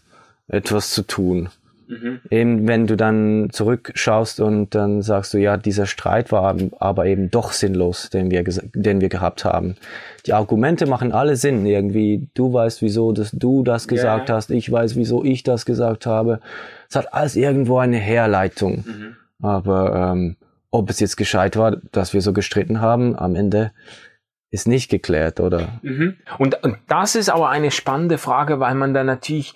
[0.48, 1.50] etwas zu tun.
[1.88, 2.20] Mhm.
[2.30, 7.30] Eben wenn du dann zurückschaust und dann sagst du, ja, dieser Streit war aber eben
[7.30, 9.76] doch sinnlos, den wir, den wir gehabt haben.
[10.26, 11.64] Die Argumente machen alle Sinn.
[11.64, 14.36] Irgendwie, du weißt, wieso dass du das gesagt yeah.
[14.36, 16.40] hast, ich weiß, wieso ich das gesagt habe.
[16.88, 18.84] Es hat alles irgendwo eine Herleitung.
[18.86, 19.16] Mhm.
[19.42, 20.36] Aber ähm,
[20.70, 23.72] ob es jetzt gescheit war, dass wir so gestritten haben, am Ende
[24.50, 25.80] ist nicht geklärt, oder?
[25.82, 26.16] Mhm.
[26.38, 29.54] Und, und das ist aber eine spannende Frage, weil man dann natürlich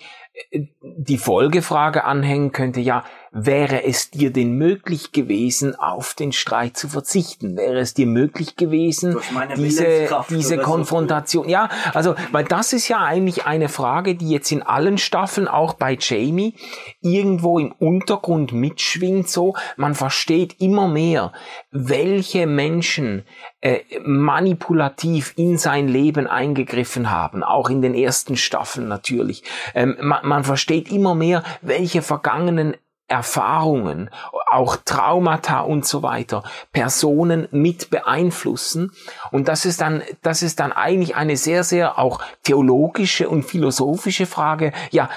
[0.51, 6.75] äh, die Folgefrage anhängen könnte, ja, wäre es dir denn möglich gewesen, auf den Streit
[6.75, 7.55] zu verzichten?
[7.55, 9.17] Wäre es dir möglich gewesen,
[9.55, 11.45] diese, diese Konfrontation?
[11.45, 11.49] So.
[11.49, 15.73] Ja, also, weil das ist ja eigentlich eine Frage, die jetzt in allen Staffeln, auch
[15.73, 16.55] bei Jamie,
[16.99, 21.31] irgendwo im Untergrund mitschwingt, so, man versteht immer mehr,
[21.71, 23.23] welche Menschen
[23.61, 29.43] äh, manipulativ in sein Leben eingegriffen haben, auch in den ersten Staffeln natürlich.
[29.73, 32.75] Ähm, man, man versteht immer mehr, welche vergangenen
[33.11, 34.09] Erfahrungen,
[34.49, 38.91] auch Traumata und so weiter, Personen mit beeinflussen.
[39.31, 44.25] Und das ist dann, das ist dann eigentlich eine sehr, sehr auch theologische und philosophische
[44.25, 44.71] Frage.
[44.91, 45.09] Ja,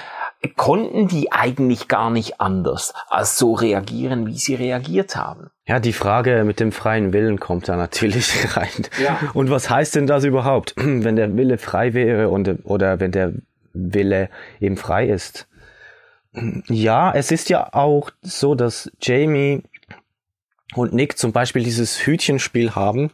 [0.57, 5.49] konnten die eigentlich gar nicht anders als so reagieren, wie sie reagiert haben?
[5.65, 8.87] Ja, die Frage mit dem freien Willen kommt da natürlich rein.
[9.01, 9.19] Ja.
[9.33, 13.31] Und was heißt denn das überhaupt, wenn der Wille frei wäre und, oder wenn der
[13.73, 14.29] Wille
[14.59, 15.47] eben frei ist?
[16.67, 19.63] Ja, es ist ja auch so, dass Jamie
[20.73, 23.11] und Nick zum Beispiel dieses Hütchenspiel haben,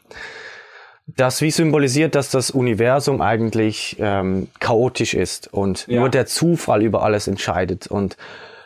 [1.08, 6.00] das wie symbolisiert, dass das Universum eigentlich ähm, chaotisch ist und ja.
[6.00, 8.18] nur der Zufall über alles entscheidet und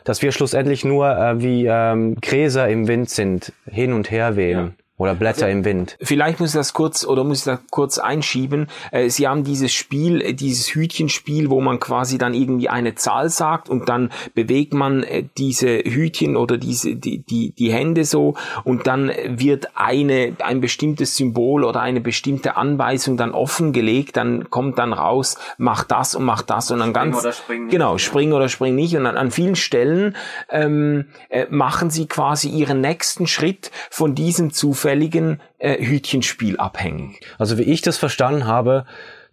[0.04, 4.60] dass wir schlussendlich nur äh, wie ähm, Gräser im Wind sind, hin und her wehen.
[4.78, 4.85] Ja.
[4.98, 5.98] Oder Blätter also, im Wind.
[6.02, 8.68] Vielleicht muss ich das kurz oder muss ich das kurz einschieben.
[8.92, 13.30] Äh, Sie haben dieses Spiel, äh, dieses Hütchenspiel, wo man quasi dann irgendwie eine Zahl
[13.30, 18.36] sagt und dann bewegt man äh, diese Hütchen oder diese die die die Hände so
[18.64, 24.16] und dann wird eine ein bestimmtes Symbol oder eine bestimmte Anweisung dann offengelegt.
[24.16, 27.68] Dann kommt dann raus, mach das und mach das und dann spring ganz oder spring
[27.68, 30.16] genau spring oder spring nicht und an, an vielen Stellen
[30.50, 37.16] ähm, äh, machen Sie quasi Ihren nächsten Schritt von diesem Zufall zufälligen äh, Hütchenspiel abhängen.
[37.40, 38.86] Also wie ich das verstanden habe,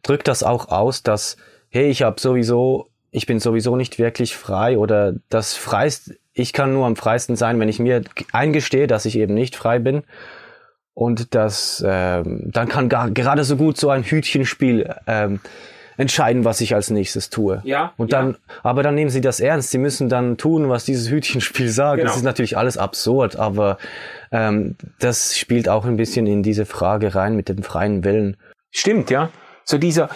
[0.03, 1.37] drückt das auch aus, dass
[1.69, 6.73] hey, ich habe sowieso, ich bin sowieso nicht wirklich frei oder das freist, ich kann
[6.73, 10.05] nur am freisten sein, wenn ich mir eingestehe, dass ich eben nicht frei bin.
[10.95, 15.41] Und das, ähm, dann kann gar, gerade so gut so ein Hütchenspiel ähm,
[16.03, 17.63] entscheiden, was ich als nächstes tue.
[17.65, 18.21] Ja, Und ja.
[18.21, 19.71] dann, aber dann nehmen sie das ernst.
[19.71, 21.99] Sie müssen dann tun, was dieses Hütchenspiel sagt.
[21.99, 22.09] Genau.
[22.09, 23.79] Das ist natürlich alles absurd, aber
[24.31, 28.37] ähm, das spielt auch ein bisschen in diese Frage rein mit dem freien Willen.
[28.71, 29.31] Stimmt, ja.
[29.65, 30.11] So dieser,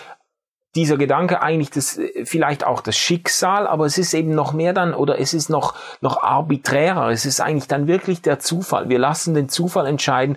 [0.75, 4.95] dieser Gedanke eigentlich das, vielleicht auch das Schicksal, aber es ist eben noch mehr dann,
[4.95, 7.11] oder es ist noch, noch arbiträrer.
[7.11, 8.89] Es ist eigentlich dann wirklich der Zufall.
[8.89, 10.37] Wir lassen den Zufall entscheiden.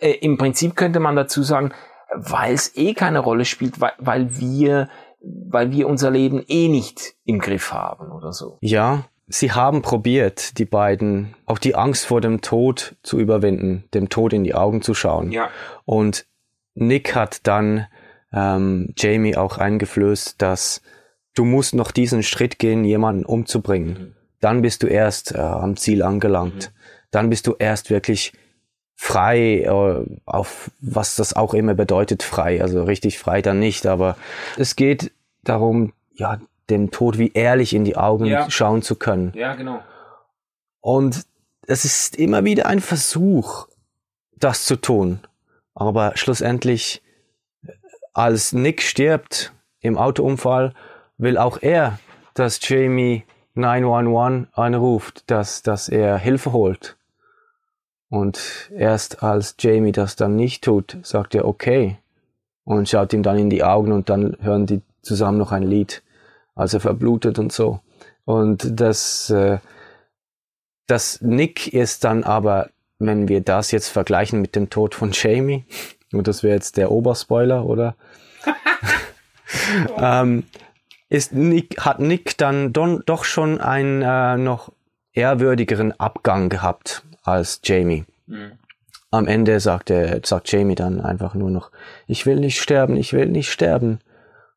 [0.00, 1.72] Äh, Im Prinzip könnte man dazu sagen,
[2.14, 4.88] weil es eh keine Rolle spielt, weil, weil wir,
[5.20, 8.58] weil wir unser Leben eh nicht im Griff haben oder so.
[8.60, 14.08] Ja, sie haben probiert, die beiden, auch die Angst vor dem Tod zu überwinden, dem
[14.08, 15.32] Tod in die Augen zu schauen.
[15.32, 15.50] Ja.
[15.84, 16.26] Und
[16.74, 17.86] Nick hat dann
[18.32, 20.82] ähm, Jamie auch eingeflößt, dass
[21.34, 24.14] du musst noch diesen Schritt gehen, jemanden umzubringen.
[24.40, 26.72] Dann bist du erst äh, am Ziel angelangt.
[27.10, 28.32] Dann bist du erst wirklich
[28.96, 32.62] frei, äh, auf was das auch immer bedeutet, frei.
[32.62, 34.16] Also richtig frei dann nicht, aber
[34.56, 35.12] es geht
[35.44, 36.40] darum, ja,
[36.70, 38.50] dem Tod wie ehrlich in die Augen Ja.
[38.50, 39.32] schauen zu können.
[39.36, 39.80] Ja, genau.
[40.80, 41.24] Und
[41.66, 43.68] es ist immer wieder ein Versuch,
[44.36, 45.20] das zu tun.
[45.74, 47.02] Aber schlussendlich,
[48.14, 50.72] als Nick stirbt im Autounfall,
[51.18, 51.98] will auch er,
[52.34, 53.24] dass Jamie
[53.54, 56.96] 911 anruft, dass, dass er Hilfe holt.
[58.08, 61.98] Und erst als Jamie das dann nicht tut, sagt er okay
[62.64, 66.02] und schaut ihm dann in die Augen und dann hören die zusammen noch ein Lied,
[66.54, 67.80] als er verblutet und so.
[68.24, 69.58] Und das, äh,
[70.86, 75.64] das Nick ist dann aber, wenn wir das jetzt vergleichen mit dem Tod von Jamie,
[76.12, 77.94] und das wäre jetzt der Oberspoiler, oder?
[79.98, 80.44] ähm,
[81.08, 84.72] ist Nick, hat Nick dann don, doch schon einen äh, noch
[85.12, 88.04] ehrwürdigeren Abgang gehabt als Jamie.
[89.10, 91.70] Am Ende sagt, er, sagt Jamie dann einfach nur noch,
[92.06, 94.00] ich will nicht sterben, ich will nicht sterben.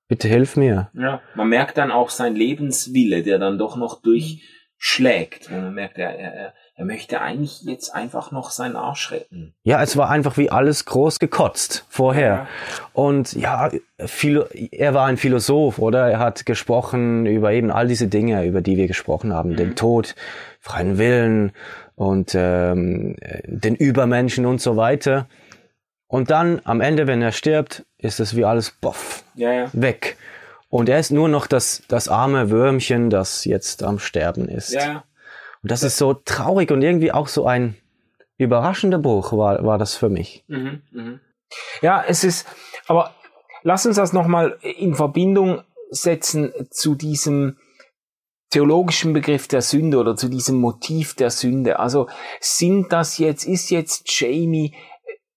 [0.07, 0.89] Bitte hilf mir.
[0.93, 1.21] Ja.
[1.35, 5.49] Man merkt dann auch sein Lebenswille, der dann doch noch durchschlägt.
[5.51, 9.53] Und man merkt, er, er, er möchte eigentlich jetzt einfach noch seinen Arsch retten.
[9.61, 12.47] Ja, es war einfach wie alles groß gekotzt vorher.
[12.93, 16.09] Und ja, Philo er war ein Philosoph, oder?
[16.09, 19.55] Er hat gesprochen über eben all diese Dinge, über die wir gesprochen haben.
[19.55, 20.15] Den Tod,
[20.59, 21.51] freien Willen
[21.99, 25.27] und ähm, den Übermenschen und so weiter.
[26.07, 29.69] Und dann am Ende, wenn er stirbt, ist es wie alles boff, Ja, ja.
[29.73, 30.15] weg.
[30.69, 34.71] Und er ist nur noch das, das arme Würmchen, das jetzt am Sterben ist.
[34.71, 35.03] Ja.
[35.61, 37.75] Und das ist so traurig und irgendwie auch so ein
[38.37, 40.45] überraschender Bruch war, war das für mich.
[40.47, 41.19] Mhm, mhm.
[41.81, 42.47] Ja, es ist,
[42.87, 43.13] aber
[43.63, 47.57] lass uns das nochmal in Verbindung setzen zu diesem
[48.49, 51.79] theologischen Begriff der Sünde oder zu diesem Motiv der Sünde.
[51.79, 52.07] Also
[52.39, 54.73] sind das jetzt, ist jetzt Jamie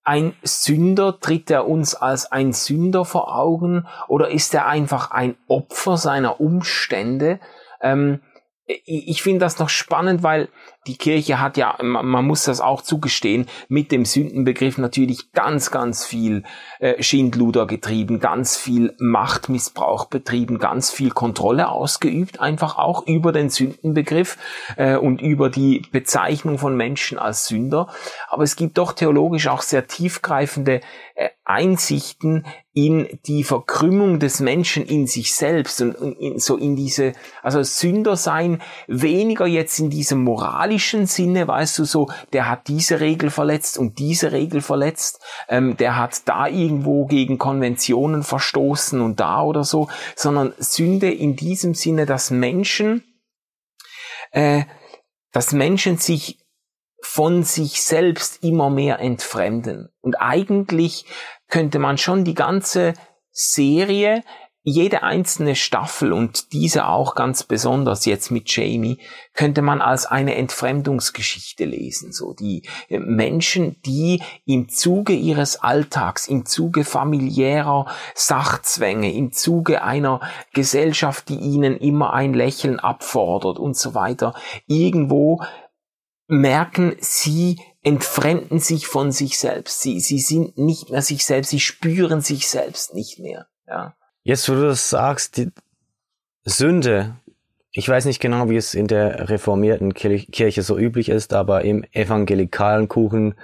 [0.04, 1.20] ein Sünder?
[1.20, 6.40] Tritt er uns als ein Sünder vor Augen oder ist er einfach ein Opfer seiner
[6.40, 7.40] Umstände?
[7.80, 8.20] Ähm,
[8.66, 10.48] ich ich finde das noch spannend, weil
[10.86, 16.04] die Kirche hat ja, man muss das auch zugestehen, mit dem Sündenbegriff natürlich ganz, ganz
[16.04, 16.42] viel
[16.80, 23.48] äh, Schindluder getrieben, ganz viel Machtmissbrauch betrieben, ganz viel Kontrolle ausgeübt, einfach auch über den
[23.48, 24.38] Sündenbegriff
[24.76, 27.88] äh, und über die Bezeichnung von Menschen als Sünder.
[28.28, 30.80] Aber es gibt doch theologisch auch sehr tiefgreifende
[31.14, 37.12] äh, Einsichten in die Verkrümmung des Menschen in sich selbst und in, so in diese,
[37.42, 40.24] also Sünder sein, weniger jetzt in diesem
[40.72, 45.76] moralischen Sinne, weißt du, so, der hat diese Regel verletzt und diese Regel verletzt, ähm,
[45.76, 51.74] der hat da irgendwo gegen Konventionen verstoßen und da oder so, sondern Sünde in diesem
[51.74, 53.04] Sinne, dass Menschen,
[54.30, 54.64] äh,
[55.32, 56.38] dass Menschen sich
[57.02, 59.88] von sich selbst immer mehr entfremden.
[60.00, 61.04] Und eigentlich
[61.48, 62.94] könnte man schon die ganze
[63.30, 64.22] Serie,
[64.64, 68.98] jede einzelne Staffel und diese auch ganz besonders jetzt mit Jamie,
[69.34, 72.12] könnte man als eine Entfremdungsgeschichte lesen.
[72.12, 79.82] So die äh, Menschen, die im Zuge ihres Alltags, im Zuge familiärer Sachzwänge, im Zuge
[79.82, 80.20] einer
[80.52, 84.34] Gesellschaft, die ihnen immer ein Lächeln abfordert und so weiter,
[84.66, 85.42] irgendwo
[86.28, 89.80] merken, sie entfremden sich von sich selbst.
[89.80, 93.48] Sie, sie sind nicht mehr sich selbst, sie spüren sich selbst nicht mehr.
[93.66, 93.96] Ja.
[94.22, 95.50] Jetzt, wo du das sagst, die
[96.44, 97.16] Sünde,
[97.70, 101.62] ich weiß nicht genau, wie es in der reformierten Kir- Kirche so üblich ist, aber
[101.64, 103.34] im evangelikalen Kuchen,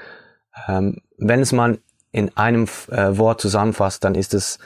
[0.68, 1.78] ähm, wenn es man
[2.12, 4.58] in einem äh, Wort zusammenfasst, dann ist es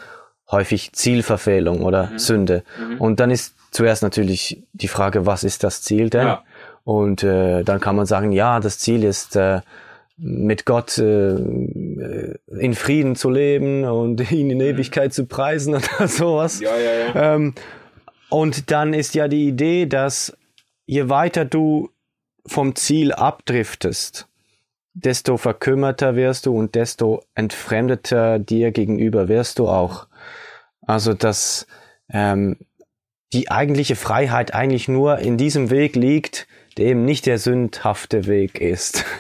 [0.51, 2.63] häufig Zielverfehlung oder Sünde.
[2.99, 6.27] Und dann ist zuerst natürlich die Frage, was ist das Ziel denn?
[6.27, 6.43] Ja.
[6.85, 9.61] Und äh, dann kann man sagen, ja, das Ziel ist, äh,
[10.17, 16.61] mit Gott äh, in Frieden zu leben und ihn in Ewigkeit zu preisen oder sowas.
[16.61, 17.35] Ja, ja, ja.
[17.35, 17.55] Ähm,
[18.31, 20.37] und dann ist ja die Idee, dass
[20.87, 21.91] je weiter du
[22.47, 24.27] vom Ziel abdriftest,
[24.95, 30.07] desto verkümmerter wirst du und desto entfremdeter dir gegenüber wirst du auch.
[30.81, 31.67] Also dass
[32.11, 32.57] ähm,
[33.33, 36.47] die eigentliche Freiheit eigentlich nur in diesem Weg liegt,
[36.79, 39.05] eben nicht der sündhafte Weg ist.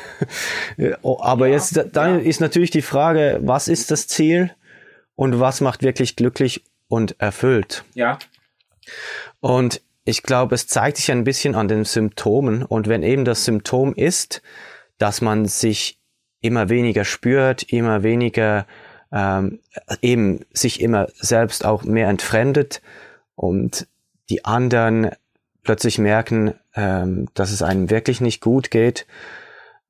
[1.02, 2.24] Oh, aber ja, jetzt dann ja.
[2.24, 4.52] ist natürlich die Frage, was ist das Ziel
[5.16, 7.84] und was macht wirklich glücklich und erfüllt?
[7.94, 8.20] Ja.
[9.40, 13.44] Und ich glaube, es zeigt sich ein bisschen an den Symptomen und wenn eben das
[13.44, 14.42] Symptom ist,
[14.98, 15.98] dass man sich
[16.40, 18.66] immer weniger spürt, immer weniger
[19.12, 19.60] ähm,
[20.00, 22.80] eben sich immer selbst auch mehr entfremdet
[23.34, 23.86] und
[24.30, 25.10] die anderen
[25.62, 29.06] plötzlich merken, ähm, dass es einem wirklich nicht gut geht.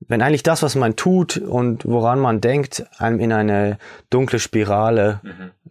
[0.01, 3.79] Wenn eigentlich das, was man tut und woran man denkt, einem in eine
[4.11, 5.21] dunkle Spirale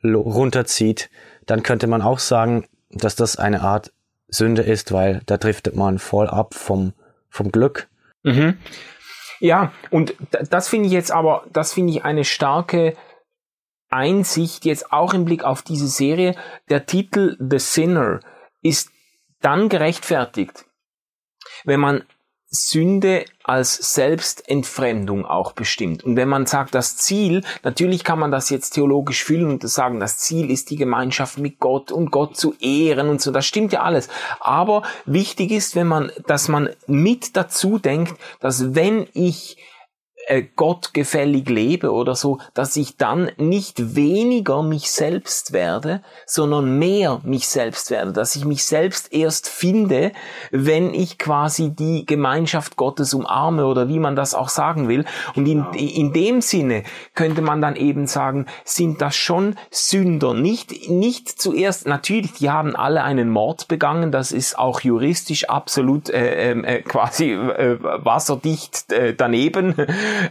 [0.04, 0.16] mhm.
[0.16, 1.10] runterzieht,
[1.46, 3.92] dann könnte man auch sagen, dass das eine Art
[4.28, 6.94] Sünde ist, weil da driftet man voll ab vom,
[7.30, 7.90] vom Glück.
[8.24, 8.58] Mhm.
[9.40, 10.14] Ja, und
[10.50, 12.96] das finde ich jetzt aber, das finde ich eine starke
[13.90, 16.36] Einsicht jetzt auch im Blick auf diese Serie.
[16.70, 18.22] Der Titel The Sinner
[18.62, 18.91] ist
[19.42, 20.66] dann gerechtfertigt,
[21.66, 22.04] wenn man
[22.54, 26.04] Sünde als Selbstentfremdung auch bestimmt.
[26.04, 30.02] Und wenn man sagt, das Ziel, natürlich kann man das jetzt theologisch fühlen und sagen,
[30.02, 33.72] das Ziel ist die Gemeinschaft mit Gott und Gott zu ehren und so, das stimmt
[33.72, 34.10] ja alles.
[34.42, 39.56] Aber wichtig ist, wenn man, dass man mit dazu denkt, dass wenn ich
[40.28, 46.78] äh, Gott gefällig lebe oder so, dass ich dann nicht weniger mich selbst werde, sondern
[46.80, 50.12] mehr mich selbst werde, dass ich mich selbst erst finde,
[50.52, 55.06] wenn ich quasi die Gemeinschaft Gottes umarme oder wie man das auch sagen will.
[55.36, 56.84] Und in, in dem Sinne
[57.16, 62.76] könnte man dann eben sagen, sind das schon Sünder, nicht, nicht zuerst, natürlich, die haben
[62.76, 68.92] alle einen Mord begangen, das ist auch juristisch absolut äh, ähm, äh, quasi äh, wasserdicht
[68.92, 69.76] äh, daneben.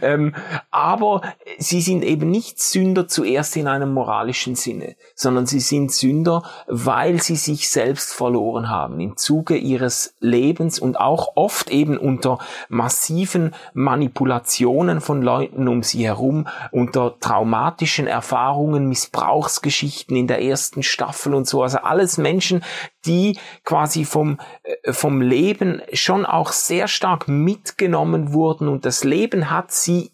[0.01, 0.35] Ähm,
[0.69, 1.21] aber
[1.57, 7.21] sie sind eben nicht Sünder zuerst in einem moralischen Sinne, sondern sie sind Sünder, weil
[7.21, 13.53] sie sich selbst verloren haben im Zuge ihres Lebens und auch oft eben unter massiven
[13.73, 21.47] Manipulationen von Leuten um sie herum, unter traumatischen Erfahrungen, Missbrauchsgeschichten in der ersten Staffel und
[21.47, 21.63] so.
[21.63, 22.63] Also alles Menschen,
[23.05, 29.49] die quasi vom, äh, vom Leben schon auch sehr stark mitgenommen wurden und das Leben
[29.49, 30.11] hat sie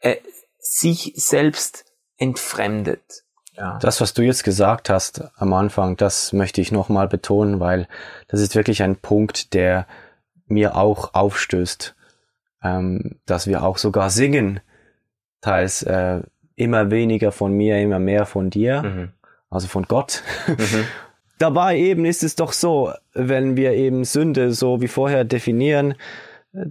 [0.00, 0.16] äh,
[0.58, 1.84] sich selbst
[2.16, 3.24] entfremdet.
[3.56, 3.78] Ja.
[3.80, 7.86] Das, was du jetzt gesagt hast am Anfang, das möchte ich nochmal betonen, weil
[8.28, 9.86] das ist wirklich ein Punkt, der
[10.46, 11.94] mir auch aufstößt,
[12.62, 14.60] ähm, dass wir auch sogar singen,
[15.40, 16.22] teils äh,
[16.56, 19.12] immer weniger von mir, immer mehr von dir, mhm.
[19.50, 20.22] also von Gott.
[20.46, 20.86] Mhm.
[21.38, 25.94] Dabei eben ist es doch so, wenn wir eben Sünde so wie vorher definieren,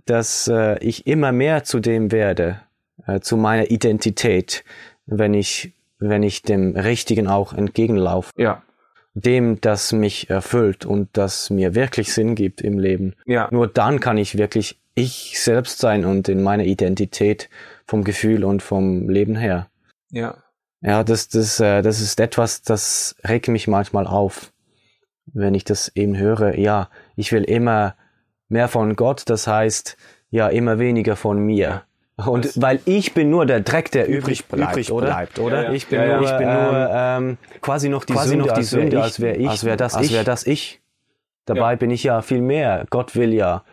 [0.05, 2.61] dass äh, ich immer mehr zu dem werde,
[3.05, 4.63] äh, zu meiner Identität,
[5.05, 8.31] wenn ich, wenn ich dem Richtigen auch entgegenlaufe.
[8.37, 8.63] Ja.
[9.15, 13.13] Dem, das mich erfüllt und das mir wirklich Sinn gibt im Leben.
[13.25, 13.47] Ja.
[13.51, 17.49] Nur dann kann ich wirklich ich selbst sein und in meiner Identität
[17.85, 19.67] vom Gefühl und vom Leben her.
[20.09, 20.37] Ja.
[20.81, 24.52] Ja, das, das, äh, das ist etwas, das regt mich manchmal auf
[25.25, 27.95] wenn ich das eben höre, ja, ich will immer
[28.49, 29.97] mehr von Gott, das heißt,
[30.29, 31.83] ja, immer weniger von mir.
[32.15, 35.07] Und das weil ich bin nur der Dreck, der übrig bleibt, übrig oder?
[35.07, 35.63] Bleibt, oder?
[35.63, 35.73] Ja, ja.
[35.73, 38.63] Ich bin ja, nur, ich bin nur ähm, quasi noch die quasi Sünde, noch die
[38.63, 40.81] Sünde, als wäre ich, als wäre das, als wär das ich.
[41.45, 42.85] Dabei bin ich ja viel mehr.
[42.89, 43.63] Gott will ja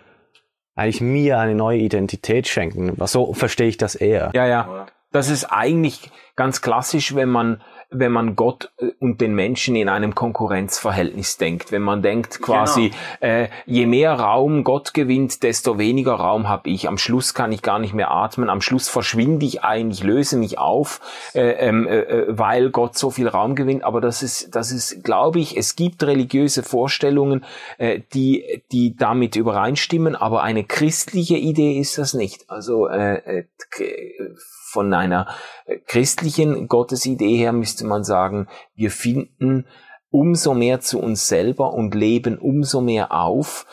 [0.74, 2.96] eigentlich mir eine neue Identität schenken.
[3.06, 4.30] So verstehe ich das eher.
[4.34, 4.86] Ja, ja.
[5.12, 7.60] Das ist eigentlich ganz klassisch, wenn man
[7.90, 11.72] wenn man Gott äh, und den Menschen in einem Konkurrenzverhältnis denkt.
[11.72, 13.32] Wenn man denkt quasi, genau.
[13.34, 16.88] äh, je mehr Raum Gott gewinnt, desto weniger Raum habe ich.
[16.88, 18.48] Am Schluss kann ich gar nicht mehr atmen.
[18.48, 21.00] Am Schluss verschwinde ich eigentlich, löse mich auf,
[21.34, 23.84] äh, ähm, äh, äh, weil Gott so viel Raum gewinnt.
[23.84, 27.44] Aber das ist, das ist, glaube ich, es gibt religiöse Vorstellungen,
[27.78, 30.14] äh, die, die damit übereinstimmen.
[30.16, 32.48] Aber eine christliche Idee ist das nicht.
[32.48, 33.44] Also äh, äh
[34.70, 35.26] von einer
[35.66, 39.66] äh, christlichen Gottesidee her müsste man sagen, wir finden
[40.10, 43.66] umso mehr zu uns selber und leben umso mehr auf,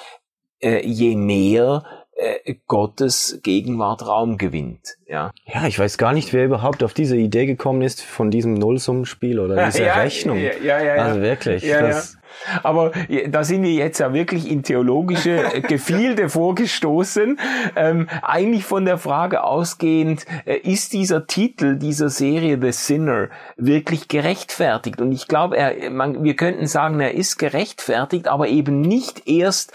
[0.60, 1.84] äh, je mehr
[2.18, 4.98] äh, Gottes Gegenwart Raum gewinnt.
[5.08, 5.32] Ja.
[5.46, 9.40] ja, ich weiß gar nicht, wer überhaupt auf diese Idee gekommen ist von diesem Nullsummenspiel
[9.40, 10.40] oder dieser ja, Rechnung.
[10.40, 11.64] Ja, ja, ja, also wirklich.
[11.64, 12.17] Ja, das, ja.
[12.64, 12.92] Aber
[13.30, 17.40] da sind wir jetzt ja wirklich in theologische Gefilde vorgestoßen.
[17.76, 24.08] Ähm, eigentlich von der Frage ausgehend, äh, ist dieser Titel dieser Serie The Sinner wirklich
[24.08, 25.02] gerechtfertigt?
[25.02, 29.74] Und ich glaube, er, man, wir könnten sagen, er ist gerechtfertigt, aber eben nicht erst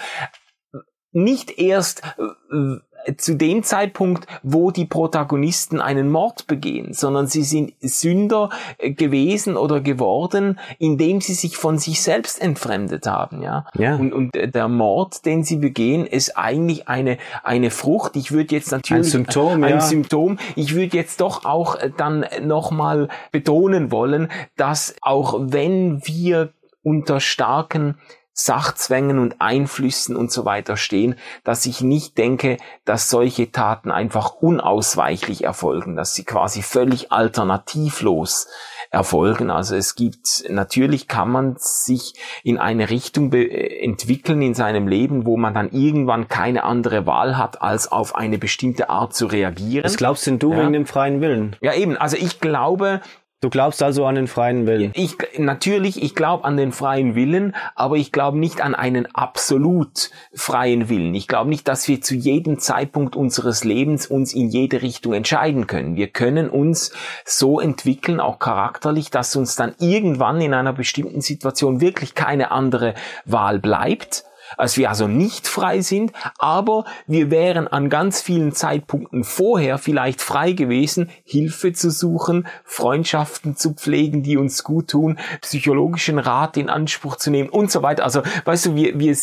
[1.13, 2.77] nicht erst äh,
[3.17, 9.57] zu dem Zeitpunkt, wo die Protagonisten einen Mord begehen, sondern sie sind Sünder äh, gewesen
[9.57, 13.67] oder geworden, indem sie sich von sich selbst entfremdet haben, ja.
[13.75, 13.97] ja.
[13.97, 18.17] Und, und der Mord, den sie begehen, ist eigentlich eine eine Frucht.
[18.17, 19.81] Ich würde jetzt natürlich ein Symptom, ein ja.
[19.81, 20.39] Symptom.
[20.57, 27.99] Ich würde jetzt doch auch dann nochmal betonen wollen, dass auch wenn wir unter starken
[28.35, 34.35] Sachzwängen und Einflüssen und so weiter stehen, dass ich nicht denke, dass solche Taten einfach
[34.35, 38.49] unausweichlich erfolgen, dass sie quasi völlig alternativlos
[38.91, 39.51] erfolgen.
[39.51, 45.37] Also es gibt, natürlich kann man sich in eine Richtung entwickeln in seinem Leben, wo
[45.37, 49.85] man dann irgendwann keine andere Wahl hat, als auf eine bestimmte Art zu reagieren.
[49.85, 50.61] Was glaubst denn du Ja.
[50.61, 51.57] wegen dem freien Willen?
[51.61, 51.97] Ja, eben.
[51.97, 53.01] Also ich glaube,
[53.43, 54.93] Du glaubst also an den freien Willen?
[54.95, 60.11] ich, natürlich, ich glaube an den freien Willen, aber ich glaube nicht an einen absolut
[60.33, 61.13] freien Willen.
[61.17, 65.67] Ich glaube nicht, dass wir zu jedem Zeitpunkt unseres Lebens uns in jede Richtung entscheiden
[65.67, 65.97] können.
[65.97, 66.93] Wir können uns
[67.25, 72.95] so entwickeln, auch charakterlich, dass uns dann irgendwann in einer bestimmten Situation wirklich keine andere
[73.25, 74.25] Wahl bleibt
[74.57, 80.21] als wir also nicht frei sind, aber wir wären an ganz vielen Zeitpunkten vorher vielleicht
[80.21, 86.69] frei gewesen, Hilfe zu suchen, Freundschaften zu pflegen, die uns gut tun, psychologischen Rat in
[86.69, 88.05] Anspruch zu nehmen und so weiter.
[88.05, 89.17] Also, weißt du, wir, wir,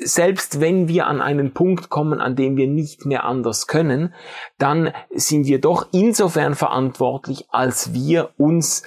[0.00, 4.14] selbst wenn wir an einen Punkt kommen, an dem wir nicht mehr anders können,
[4.58, 8.82] dann sind wir doch insofern verantwortlich, als wir uns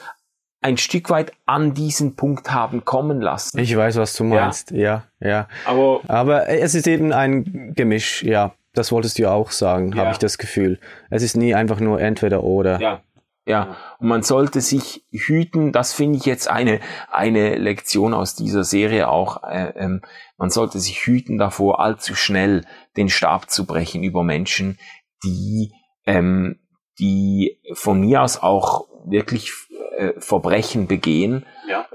[0.62, 3.58] ein Stück weit an diesen Punkt haben kommen lassen.
[3.60, 4.72] Ich weiß, was du meinst.
[4.72, 5.48] Ja, ja.
[5.66, 8.54] Aber Aber es ist eben ein Gemisch, ja.
[8.74, 9.98] Das wolltest du ja auch sagen, Ja.
[10.04, 10.80] habe ich das Gefühl.
[11.10, 12.80] Es ist nie einfach nur entweder oder.
[12.80, 13.02] Ja.
[13.44, 16.80] Ja, und man sollte sich hüten, das finde ich jetzt eine,
[17.12, 20.02] eine Lektion aus dieser Serie auch, äh, ähm,
[20.38, 22.64] man sollte sich hüten davor, allzu schnell
[22.98, 24.78] den Stab zu brechen über Menschen,
[25.24, 25.74] die,
[26.06, 26.60] ähm,
[27.00, 29.52] die von mir aus auch wirklich
[29.98, 31.86] äh, Verbrechen begehen, Ja.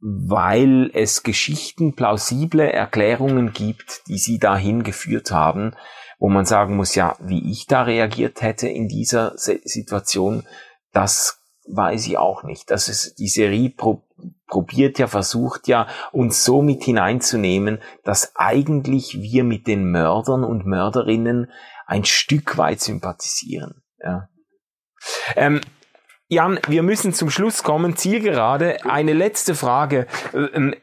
[0.00, 5.74] weil es Geschichten, plausible Erklärungen gibt, die sie dahin geführt haben,
[6.18, 10.44] wo man sagen muss, ja, wie ich da reagiert hätte in dieser Se- Situation,
[10.92, 12.70] das weiß ich auch nicht.
[12.70, 14.04] Das ist, die Serie pro,
[14.46, 20.64] probiert ja, versucht ja, uns so mit hineinzunehmen, dass eigentlich wir mit den Mördern und
[20.64, 21.50] Mörderinnen
[21.86, 23.82] ein Stück weit sympathisieren.
[23.98, 24.28] Ja.
[25.34, 25.60] Ähm,
[26.28, 27.96] Jan, wir müssen zum Schluss kommen.
[27.96, 28.84] Zielgerade.
[28.84, 30.06] Eine letzte Frage.
[30.34, 30.74] Ähm,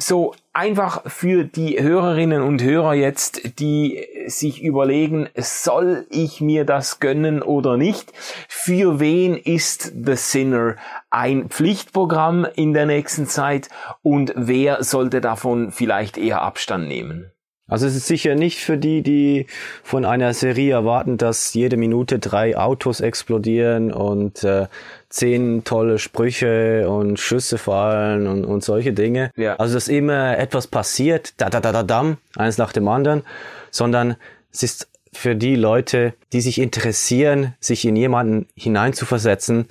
[0.00, 7.00] So einfach für die Hörerinnen und Hörer jetzt, die sich überlegen, soll ich mir das
[7.00, 8.10] gönnen oder nicht?
[8.48, 10.76] Für wen ist The Sinner
[11.10, 13.68] ein Pflichtprogramm in der nächsten Zeit
[14.00, 17.30] und wer sollte davon vielleicht eher Abstand nehmen?
[17.70, 19.46] Also es ist sicher nicht für die, die
[19.82, 24.66] von einer Serie erwarten, dass jede Minute drei Autos explodieren und äh,
[25.08, 29.30] zehn tolle Sprüche und Schüsse fallen und, und solche Dinge.
[29.36, 29.56] Ja.
[29.56, 33.22] Also dass immer etwas passiert, da da da da dam, eins nach dem anderen,
[33.70, 34.16] sondern
[34.52, 39.68] es ist für die Leute, die sich interessieren, sich in jemanden hineinzuversetzen,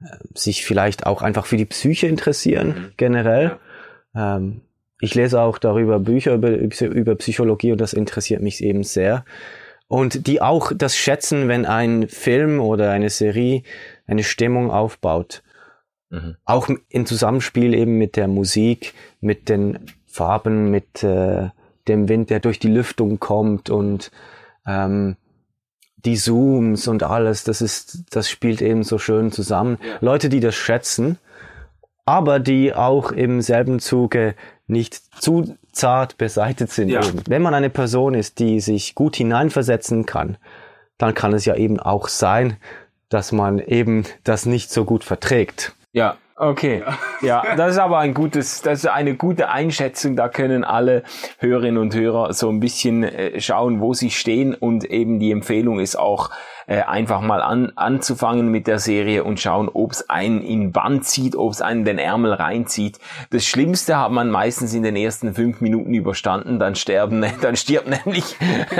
[0.00, 3.58] äh, sich vielleicht auch einfach für die Psyche interessieren generell.
[4.14, 4.60] Ähm,
[5.04, 9.24] ich lese auch darüber Bücher über, über Psychologie und das interessiert mich eben sehr.
[9.86, 13.62] Und die auch das schätzen, wenn ein Film oder eine Serie
[14.06, 15.42] eine Stimmung aufbaut.
[16.10, 16.36] Mhm.
[16.44, 21.50] Auch im Zusammenspiel eben mit der Musik, mit den Farben, mit äh,
[21.86, 24.10] dem Wind, der durch die Lüftung kommt und
[24.66, 25.16] ähm,
[26.04, 29.78] die Zooms und alles, das ist, das spielt eben so schön zusammen.
[29.82, 29.98] Ja.
[30.00, 31.18] Leute, die das schätzen,
[32.04, 34.34] aber die auch im selben Zuge
[34.66, 36.88] nicht zu zart beseitigt sind.
[36.88, 37.04] Ja.
[37.04, 37.22] Eben.
[37.28, 40.36] Wenn man eine Person ist, die sich gut hineinversetzen kann,
[40.98, 42.56] dann kann es ja eben auch sein,
[43.08, 45.74] dass man eben das nicht so gut verträgt.
[45.92, 46.82] Ja, okay.
[47.20, 47.56] Ja.
[47.56, 50.16] das ist aber ein gutes, das ist eine gute Einschätzung.
[50.16, 51.02] Da können alle
[51.38, 54.54] Hörerinnen und Hörer so ein bisschen äh, schauen, wo sie stehen.
[54.54, 56.30] Und eben die Empfehlung ist auch,
[56.66, 61.04] äh, einfach mal an, anzufangen mit der Serie und schauen, ob es einen in Band
[61.04, 62.98] zieht, ob es einen den Ärmel reinzieht.
[63.30, 67.88] Das Schlimmste hat man meistens in den ersten fünf Minuten überstanden, dann sterben, dann stirbt
[67.88, 68.36] nämlich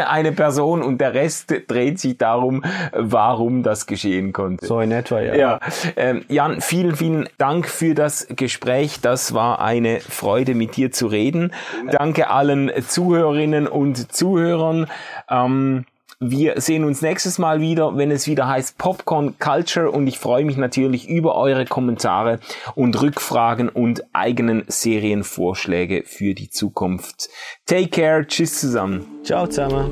[0.06, 2.62] eine Person und der Rest dreht sich darum,
[2.92, 4.66] warum das geschehen konnte.
[4.66, 5.34] So in etwa, ja.
[5.34, 5.60] Ja,
[5.96, 9.00] ähm, Jan, vielen, vielen Dank für das Gespräch.
[9.00, 11.52] Das war eine Freude, mit dir zu reden.
[11.90, 14.86] Danke allen Zuhörerinnen und Zuhörern.
[15.28, 15.84] Ähm,
[16.30, 20.44] wir sehen uns nächstes Mal wieder, wenn es wieder heißt Popcorn Culture und ich freue
[20.44, 22.40] mich natürlich über eure Kommentare
[22.74, 27.28] und Rückfragen und eigenen Serienvorschläge für die Zukunft.
[27.66, 29.06] Take care, tschüss zusammen.
[29.24, 29.90] Ciao zusammen.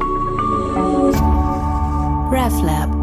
[2.30, 3.01] RefLab